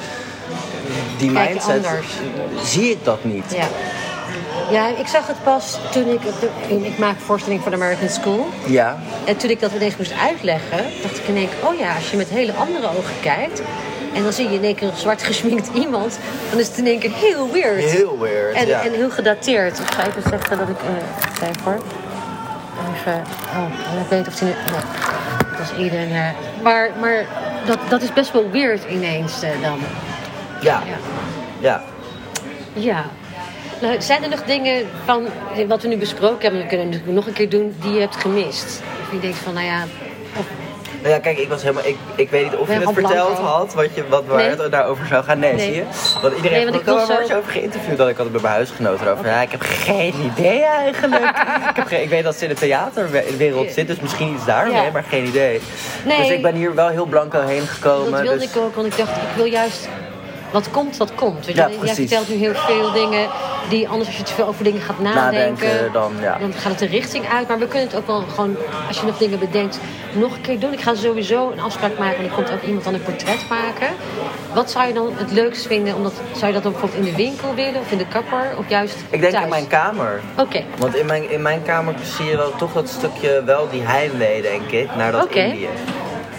[1.19, 1.87] die Kijk mindset...
[1.87, 2.07] anders.
[2.63, 3.45] zie ik dat niet.
[3.55, 3.67] Ja.
[4.71, 6.21] Ja, ik zag het pas toen ik...
[6.85, 8.47] Ik maak voorstelling voor de American School.
[8.67, 11.69] Ja, En toen ik dat ineens moest uitleggen, dacht ik in één keer...
[11.69, 13.63] Oh ja, als je met hele andere ogen kijkt...
[14.15, 16.19] En dan zie je in één keer een zwart geschminkt iemand...
[16.51, 17.85] Dan is het in één keer heel weird.
[17.85, 18.55] heel weird.
[18.55, 18.85] En, ja.
[18.85, 19.79] en heel gedateerd.
[19.79, 20.77] Ik ga even zeggen dat ik...
[20.79, 21.79] eh cijfer.
[22.95, 23.23] Even...
[23.57, 24.49] Oh, ik weet niet of die...
[24.49, 26.13] nu- Nee, dat is iedereen...
[26.13, 26.29] eh,
[26.63, 27.27] maar maar
[27.67, 29.79] dat, dat is best wel weird ineens eh, dan.
[30.61, 30.83] ja.
[30.87, 30.97] Ja.
[31.61, 31.83] ja.
[32.73, 33.05] Ja.
[33.81, 35.27] Nou, zijn er nog dingen van
[35.69, 38.17] wat we nu besproken hebben, we kunnen het nog een keer doen, die je hebt
[38.17, 38.83] gemist?
[39.03, 39.83] Of je denkt van, nou ja,
[40.39, 40.47] of,
[41.01, 41.85] Nou ja, kijk, ik was helemaal.
[41.87, 43.43] Ik, ik weet niet of je het verteld blanco.
[43.43, 44.49] had, wat, je, wat waar Nee.
[44.57, 45.39] het daarover zou gaan.
[45.39, 45.65] Nee, Nee.
[45.67, 45.83] zie je?
[46.23, 47.97] Want iedereen Nee, heeft ik er zo- over geïnterviewd.
[47.99, 49.27] Dat ik had het met mijn huisgenoten erover.
[49.27, 51.25] Ja, ik heb geen idee eigenlijk.
[51.71, 54.83] ik, heb geen, ik weet dat ze in de theaterwereld zit, dus misschien iets daarmee,
[54.83, 54.91] Ja.
[54.93, 55.61] maar geen idee.
[56.05, 56.17] Nee.
[56.17, 58.11] Dus ik ben hier wel heel blanco heen gekomen.
[58.11, 58.51] dat wilde dus...
[58.51, 59.89] ik ook, want ik dacht, ik wil juist,
[60.53, 61.47] wat komt, wat komt.
[61.47, 61.61] Weet je?
[61.61, 63.29] Ja, Jij vertelt nu heel veel dingen
[63.69, 66.39] die anders, als je te veel over dingen gaat nadenken, Nadenken, dan, ja.
[66.39, 67.49] dan gaat het de richting uit.
[67.49, 68.57] Maar we kunnen het ook wel gewoon,
[68.89, 69.79] als je nog dingen bedenkt,
[70.13, 70.73] nog een keer doen.
[70.73, 73.89] Ik ga sowieso een afspraak maken en er komt ook iemand dan een portret maken.
[74.55, 75.95] Wat zou je dan het leukst vinden?
[75.95, 78.69] Omdat, zou je dat dan bijvoorbeeld in de winkel willen of in de kapper of
[78.69, 79.45] juist Ik denk thuis?
[79.45, 80.21] in mijn kamer.
[80.39, 80.63] Oké.
[80.79, 84.43] Want in mijn, in mijn kamer zie je wel toch dat stukje, wel die heimwee,
[84.43, 85.31] denk ik, naar dat.
[85.35, 85.69] Indië.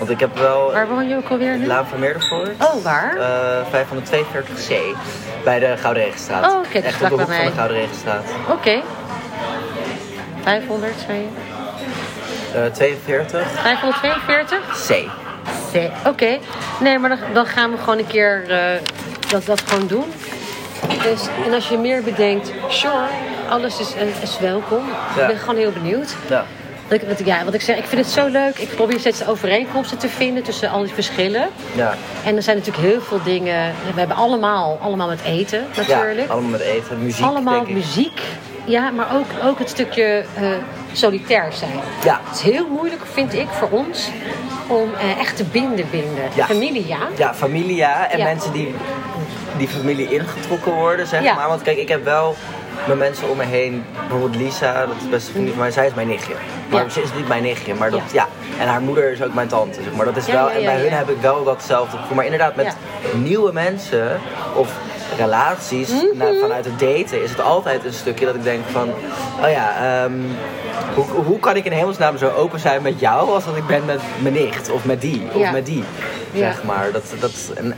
[0.02, 0.72] Want ik heb wel...
[0.72, 1.66] Waar woon je ook alweer nu?
[1.66, 2.50] Laan van Meerdervoort.
[2.60, 3.18] Oh, waar?
[3.18, 4.74] Eh 542C.
[5.44, 6.52] Bij de Gouden Regenstraat.
[6.52, 7.52] Oh, oké, Echt op de hoek bij van de.
[7.52, 8.24] Gouden Regenstraat.
[8.50, 8.82] Oké.
[10.44, 11.28] 500, zei je?
[12.60, 14.60] Eh 42 542?
[14.88, 15.10] C.
[15.44, 15.92] Parfait.
[16.08, 16.38] Oké.
[16.80, 18.82] Nee, maar dan, dan gaan we gewoon een keer eh,
[19.30, 20.14] dat, dat gewoon doen.
[21.04, 23.06] Dus, en als je meer bedenkt, sure,
[23.50, 24.84] alles is, is welkom.
[25.16, 25.22] Ja.
[25.22, 26.16] Ik ben gewoon heel benieuwd.
[26.30, 26.46] Ja.
[26.92, 28.58] Ik, wat, ja, wat ik zeg, ik vind het zo leuk.
[28.58, 31.48] Ik probeer steeds overeenkomsten te vinden tussen al die verschillen.
[31.76, 31.94] Ja.
[32.26, 33.74] En er zijn natuurlijk heel veel dingen.
[33.94, 36.28] We hebben allemaal, allemaal met eten natuurlijk.
[36.28, 38.22] ja, allemaal met eten, muziek allemaal muziek.
[38.66, 40.44] Ja, maar ook, ook het stukje eh,
[40.92, 41.80] solitair zijn.
[42.04, 42.20] Ja.
[42.30, 44.10] Het is heel moeilijk, vind ik, voor ons
[44.68, 46.24] om eh, echt te binden binden.
[46.34, 46.46] Ja.
[46.46, 46.98] Familie, ja.
[47.18, 48.10] Ja, familie ja.
[48.10, 48.24] En Ja.
[48.24, 48.76] mensen die
[49.58, 51.34] die familie ingetrokken worden, zeg Ja.
[51.36, 51.48] maar.
[51.48, 52.36] Want kijk, ik heb wel
[52.86, 53.84] mijn mensen om me heen.
[54.00, 55.72] Bijvoorbeeld Lisa, dat is best een vriendin van mij.
[55.72, 56.34] Zij is mijn nichtje.
[56.70, 56.90] Maar Ja.
[56.90, 57.74] ze is niet mijn nichtje.
[57.74, 58.28] Maar dat, Ja.
[58.60, 60.06] En haar moeder is ook mijn tante, zeg maar.
[60.06, 62.16] Dat is wel, en bij hun heb ik wel datzelfde gevoel.
[62.16, 62.76] Maar inderdaad, met
[63.14, 64.20] nieuwe mensen
[64.56, 64.70] of
[65.18, 66.34] relaties Mhm.
[66.42, 68.90] vanuit het daten is het altijd een stukje dat ik denk van...
[69.44, 70.12] Oh ja, ehm,
[70.96, 73.86] hoe, hoe kan ik in hemelsnaam zo open zijn met jou als dat ik ben
[73.86, 75.52] met mijn nicht of met die of Ja.
[75.52, 75.84] met die,
[76.36, 76.92] zeg maar.
[76.92, 77.78] Dat, dat, en,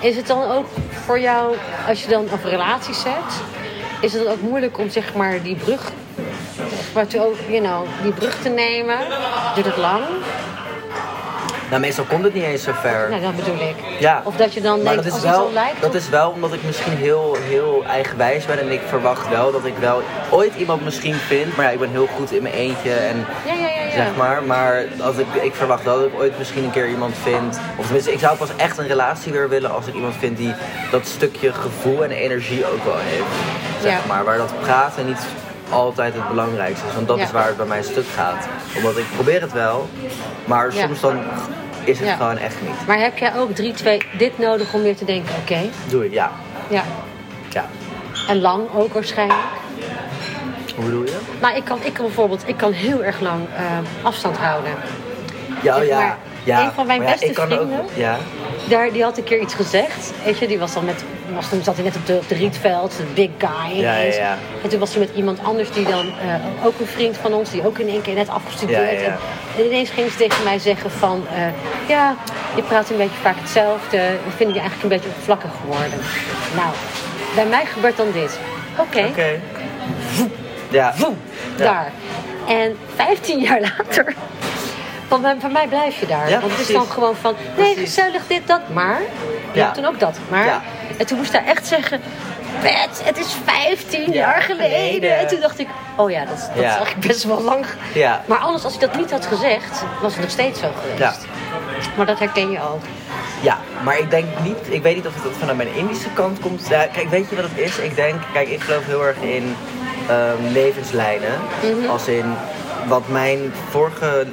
[0.00, 0.66] Is het dan ook
[1.04, 1.54] voor jou,
[1.88, 3.34] als je dan over relaties hebt,
[4.00, 5.92] is het ook moeilijk om zeg maar die brug,
[6.94, 8.98] maar, te, ook, you know, die brug te nemen?
[9.54, 10.04] Duurt het lang?
[11.68, 13.06] Nou, meestal komt het niet eens zo ver.
[13.10, 13.74] Nou, dat bedoel ik.
[13.98, 15.80] Ja, Of dat je dan maar denkt, dat is, als het wel, zo lijkt.
[15.82, 19.64] dat is wel omdat ik misschien heel, heel eigenwijs ben en ik verwacht wel dat
[19.64, 21.56] ik wel ooit iemand misschien vind.
[21.56, 23.82] Maar ja, ik ben heel goed in mijn eentje en Ja, ja, ja.
[23.84, 23.90] ja.
[23.90, 24.42] zeg maar.
[24.42, 27.58] Maar als ik, ik verwacht wel dat ik ooit misschien een keer iemand vind.
[27.76, 30.54] Of tenminste, ik zou pas echt een relatie weer willen als ik iemand vind die
[30.90, 33.34] dat stukje gevoel en energie ook wel heeft.
[33.82, 33.98] Zeg Ja.
[34.08, 35.18] maar, waar dat praten niet
[35.70, 36.94] altijd het belangrijkste is.
[36.94, 37.22] Want dat Ja.
[37.24, 38.48] is waar het bij mij stuk gaat.
[38.76, 39.88] Omdat ik probeer het wel,
[40.44, 40.86] maar Ja.
[40.86, 41.18] soms dan
[41.84, 42.86] is het gewoon echt niet.
[42.86, 45.58] Maar heb jij ook drie, twee, dit nodig om weer te denken, oké,
[45.88, 46.30] Doe je, ja.
[46.68, 46.82] ja.
[47.48, 47.64] ja.
[48.28, 49.38] En lang ook waarschijnlijk.
[50.76, 51.18] Hoe bedoel je?
[51.40, 53.62] Maar ik kan, ik kan bijvoorbeeld, ik kan heel erg lang eh,
[54.02, 54.72] afstand houden.
[55.62, 55.98] Ja, oh ja.
[55.98, 56.64] maar, ja.
[56.64, 58.16] een van mijn beste ik vrienden- Ook, ja.
[58.68, 60.12] Daar, die had een keer iets gezegd.
[60.24, 61.04] Weet je, die was dan met,
[61.34, 64.12] was, toen zat hij net op de, op de Rietveld, de big guy Ja, ja,
[64.12, 64.38] ja.
[64.62, 67.50] En toen was hij met iemand anders die dan, eh, ook een vriend van ons,
[67.50, 69.02] die ook in één keer net afgestudeerd.
[69.02, 69.16] En,
[69.56, 72.16] en ineens ging ze tegen mij zeggen van, eh, ja,
[72.56, 73.96] je praat een beetje vaak hetzelfde.
[73.98, 75.98] We vinden je eigenlijk een beetje oppervlakkig geworden.
[76.56, 76.68] Nou,
[77.34, 78.38] bij mij gebeurt dan dit.
[78.78, 79.00] Oké.
[80.70, 80.94] Ja.
[80.98, 81.18] Woem,
[81.56, 81.64] Ja.
[81.64, 81.92] daar.
[82.48, 84.14] En 15 jaar later,
[85.08, 86.28] van, mij- van mij blijf je daar.
[86.30, 89.00] Ja, Want het is dan gewoon van, nee, gezellig dit, dat, maar.
[89.52, 89.70] Je Ja.
[89.70, 90.44] toen ook dat, maar.
[90.46, 90.62] Ja.
[90.98, 92.00] En toen moest hij echt zeggen,
[92.62, 95.18] Pet, het is 15 Ja, jaar geleden.
[95.18, 97.64] En toen dacht ik, oh ja, dat, dat is eigenlijk best wel lang.
[97.94, 98.22] Ja.
[98.26, 100.98] Maar anders, als hij dat niet had gezegd, was het nog steeds zo geweest.
[100.98, 101.14] Ja.
[101.96, 102.82] Maar dat herken je ook.
[103.40, 106.66] Ja, maar ik denk niet, ik weet niet of het vanuit mijn Indische kant komt.
[106.68, 107.78] Ja, kijk, weet je wat het is?
[107.78, 109.56] Ik denk, kijk, ik geloof heel erg in
[110.08, 111.38] ehm, levenslijnen.
[111.62, 111.90] Mhm.
[111.90, 112.34] Als in
[112.86, 114.26] wat mijn vorige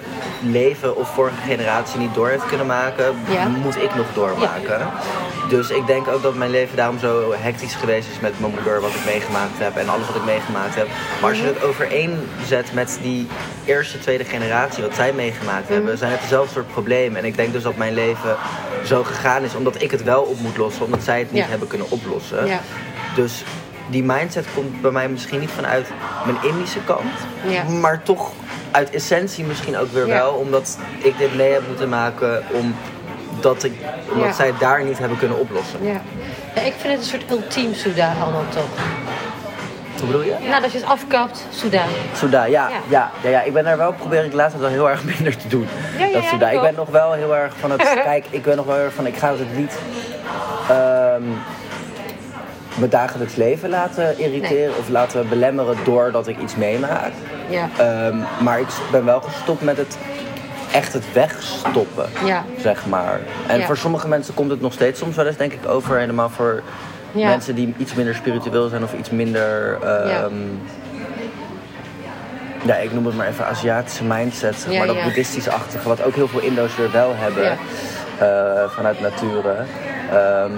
[0.52, 3.48] leven of vorige generatie niet door heeft kunnen maken, Ja.
[3.48, 4.88] moet ik nog doormaken.
[5.50, 8.82] Dus ik denk ook dat mijn leven daarom zo hectisch geweest is met mijn moeder,
[8.82, 10.88] wat ik meegemaakt heb en alles wat ik meegemaakt heb.
[11.22, 11.54] Maar als je Mhm.
[11.54, 13.28] het overeenzet met die
[13.66, 15.74] eerste, tweede generatie, wat zij meegemaakt Mhm.
[15.74, 17.18] hebben, zijn het dezelfde soort problemen.
[17.18, 18.36] En ik denk dus dat mijn leven
[18.86, 21.50] zo gegaan is omdat ik het wel op moet lossen, omdat zij het niet Ja.
[21.50, 22.46] hebben kunnen oplossen.
[22.46, 22.60] Ja.
[23.16, 23.44] Dus
[23.90, 25.88] die mindset komt bij mij misschien niet vanuit
[26.26, 27.14] mijn Indische kant,
[27.48, 27.64] Ja.
[27.64, 28.32] maar toch
[28.76, 30.14] uit essentie misschien ook weer Ja.
[30.14, 33.74] wel, omdat ik dit mee heb moeten maken omdat, ik,
[34.12, 34.34] omdat Ja.
[34.34, 35.80] zij het daar niet hebben kunnen oplossen.
[35.86, 36.02] Ja.
[36.56, 36.62] ja.
[36.62, 38.84] Ik vind het een soort ultiem Souda allemaal toch.
[40.00, 40.36] Hoe bedoel je?
[40.50, 41.84] Nou, dat je het afkapt, Souda.
[42.16, 43.12] Soeda, ja, Ja.
[43.22, 43.30] ja.
[43.30, 45.68] Ja, Ik ben daar wel, probeer ik laatst wel heel erg minder te doen.
[45.98, 48.66] Ja, ja, dat ik ben nog wel heel erg van het, kijk, ik ben nog
[48.66, 49.74] wel heel erg van, ik ga het niet
[52.78, 57.12] mijn dagelijks leven laten irriteren of laten belemmeren doordat ik iets meemaak.
[57.50, 57.70] Ja.
[57.78, 59.98] Ehm, maar ik ben wel gestopt met het
[60.72, 62.44] echt het wegstoppen, Ja.
[62.60, 63.20] zeg maar.
[63.48, 63.66] En Ja.
[63.66, 65.98] voor sommige mensen komt het nog steeds soms wel eens, denk ik, over.
[65.98, 66.62] Helemaal voor
[67.12, 67.28] Ja.
[67.28, 69.78] mensen die iets minder spiritueel zijn of iets minder...
[69.84, 70.30] ehm, Ja.
[72.66, 76.28] ja, ik noem het maar even Aziatische mindset, zeg maar dat boeddhistisch-achtige, wat ook heel
[76.28, 77.58] veel Indo's weer wel hebben
[78.18, 79.56] eh, vanuit nature.
[80.12, 80.52] Ehm,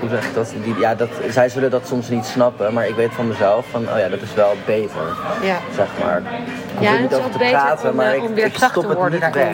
[0.00, 0.52] hoe zeg ik dat?
[0.64, 1.08] Die, ja, dat?
[1.30, 4.20] Zij zullen dat soms niet snappen, maar ik weet van mezelf van, oh ja, dat
[4.22, 5.00] is wel beter,
[5.42, 5.56] Ja.
[5.74, 6.18] zeg maar.
[6.18, 8.22] Ik Ja, en niet het is over ook te beter praten, om, maar eh, ik,
[8.22, 9.52] om weer ik zacht stop te het worden niet daarin.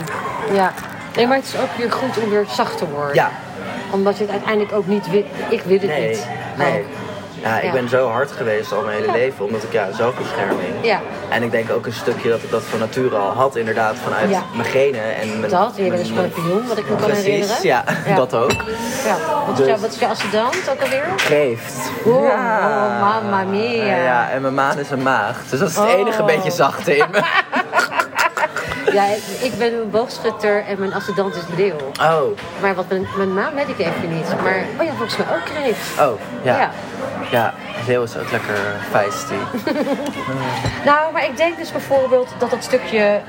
[0.49, 0.57] weg.
[0.57, 0.73] Ja.
[1.17, 3.15] Nee, maar het is ook weer goed om weer zacht te worden.
[3.15, 3.31] Ja,
[3.91, 5.25] Omdat je het uiteindelijk ook niet wil.
[5.49, 6.27] Ik wil het nee, niet.
[6.57, 6.85] nee.
[7.43, 7.73] Ja, ik Ja.
[7.73, 10.75] ben zo hard geweest al mijn hele leven, omdat ik ja, zelfbescherming.
[10.83, 11.01] Ja.
[11.29, 14.31] En ik denk ook een stukje dat ik dat van nature al had, inderdaad, vanuit
[14.31, 14.43] Ja.
[14.55, 15.17] mijn genen.
[15.17, 17.57] En mijn, Dat, je bent een schorpioen, wat ik me kan herinneren.
[17.63, 17.85] ja,
[18.17, 18.53] dat ook.
[19.05, 19.17] Ja.
[19.47, 21.05] Wat, is Dus- wat is jouw ascendant ook alweer?
[21.17, 21.75] Geeft.
[22.05, 23.97] Oh, oh, mamma mia.
[23.97, 25.37] Ja, en mijn maan is een maag.
[25.51, 25.91] Dus dat is het Oh.
[25.93, 27.21] enige beetje zachte in me.
[28.93, 29.23] Ja, ik,
[29.53, 31.77] ik ben een boogschutter en mijn ascendant is leeuw.
[32.01, 34.27] Oh, Maar wat mijn, mijn naam weet ik even niet.
[34.43, 36.01] Maar, oh ja, volgens mij ook kreeft.
[36.01, 36.59] oh, ja.
[36.59, 36.71] Ja.
[37.31, 37.55] Ja,
[37.87, 38.57] leeuw is ook lekker
[38.91, 39.35] feisty.
[40.85, 43.21] Nou, maar ik denk dus bijvoorbeeld dat dat stukje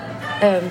[0.41, 0.63] ehm,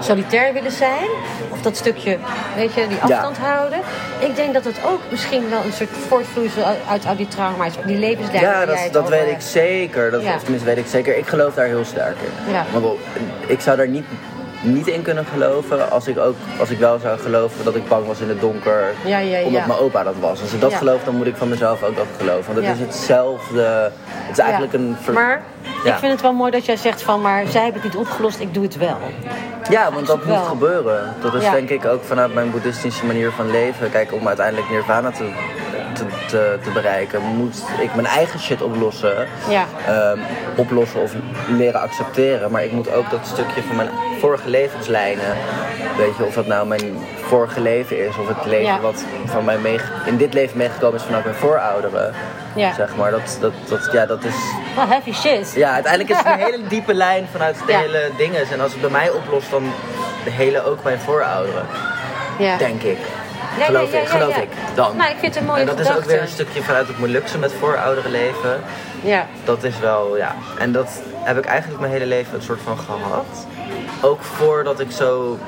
[0.00, 1.08] solitair willen zijn,
[1.48, 2.18] of dat stukje,
[2.56, 3.78] weet je, die afstand houden.
[4.18, 7.72] Ik denk dat het ook misschien wel een soort voortvloeisel uit, uit al die trauma's,
[7.84, 8.42] die levenslijn.
[8.42, 10.10] Ja, dat, dat over weet ik zeker.
[10.10, 10.34] Dat, Ja.
[10.34, 11.16] Of tenminste weet ik zeker.
[11.16, 12.52] Ik geloof daar heel sterk in.
[12.52, 12.64] Ja.
[12.72, 12.98] Maar wel,
[13.46, 14.04] ik zou daar niet,
[14.62, 18.06] niet in kunnen geloven als ik, ook, als ik wel zou geloven dat ik bang
[18.06, 18.84] was in het donker.
[19.04, 20.40] Ja, ja, Omdat mijn opa dat was.
[20.40, 22.54] Als ik dat geloof, dan moet ik van mezelf ook dat geloven.
[22.54, 23.62] Want het is hetzelfde.
[24.04, 24.96] Het is eigenlijk een...
[25.00, 25.42] ver- Maar
[25.84, 28.40] ik vind het wel mooi dat jij zegt van, maar zij hebben het niet opgelost,
[28.40, 28.98] ik doe het wel.
[29.70, 30.36] Ja, want dat wel.
[30.38, 31.14] moet gebeuren.
[31.22, 33.90] Dat is denk ik ook vanuit mijn boeddhistische manier van leven.
[33.90, 35.24] Kijk, om uiteindelijk nirvana te,
[36.30, 39.26] te, bereiken, moet ik mijn eigen shit oplossen.
[39.48, 39.64] Ja.
[39.86, 40.18] Ehm,
[40.56, 41.12] oplossen of
[41.48, 42.50] leren accepteren.
[42.50, 43.88] Maar ik moet ook dat stukje van mijn
[44.20, 45.36] vorige levenslijnen.
[45.96, 48.80] Weet je, of dat nou mijn vorige leven is, of het leven Ja.
[48.80, 52.14] wat van mij mee, in dit leven meegekomen is vanuit mijn voorouderen.
[52.54, 52.74] Ja.
[52.74, 54.34] Zeg maar, dat, dat, dat, ja, dat is
[54.76, 55.52] Wel heavy shit.
[55.54, 57.78] ja, uiteindelijk is het een hele diepe lijn vanuit de Ja.
[57.78, 58.40] hele dingen.
[58.52, 59.62] En als het bij mij oplost, dan
[60.24, 61.66] de hele ook mijn voorouderen.
[62.38, 62.56] Ja.
[62.56, 62.98] Denk ik.
[63.58, 64.48] Ja, geloof ja, ja, ik, geloof ik.
[64.74, 64.96] Dan.
[64.96, 66.98] Nou, ik vind het een mooie En dat is ook weer een stukje vanuit het
[66.98, 68.60] Molukse met voorouderen leven.
[69.02, 69.26] Ja.
[69.44, 70.34] Dat is wel, ja.
[70.58, 73.46] En dat heb ik eigenlijk mijn hele leven een soort van gehad.
[74.00, 75.38] Ook voordat ik zo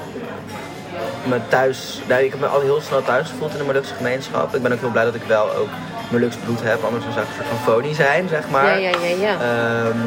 [1.24, 2.00] me thuis...
[2.08, 4.54] Nou, ik heb me al heel snel thuis gevoeld in de Molukse gemeenschap.
[4.54, 5.68] Ik ben ook heel blij dat ik wel ook
[6.10, 6.84] Moluks bloed heb.
[6.84, 8.80] Anders zou ik een soort van fonie zijn, zeg maar.
[8.80, 9.36] Ja, ja, ja, ja.
[9.40, 9.98] Ehm,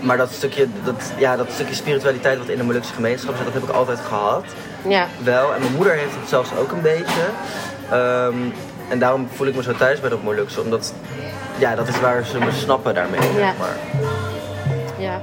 [0.00, 3.54] maar dat stukje, dat, ja, dat stukje spiritualiteit wat in de Molukse gemeenschap zit, dat
[3.54, 4.44] heb ik altijd gehad.
[4.88, 5.06] Ja.
[5.22, 7.22] Wel, en mijn moeder heeft het zelfs ook een beetje.
[7.90, 8.34] Ehm,
[8.88, 10.94] en daarom voel ik me zo thuis bij dat Molukse, omdat
[11.58, 13.20] ja, dat is waar ze me snappen daarmee.
[13.20, 13.32] Ja.
[13.32, 13.76] Zeg maar.
[14.98, 15.20] Ja.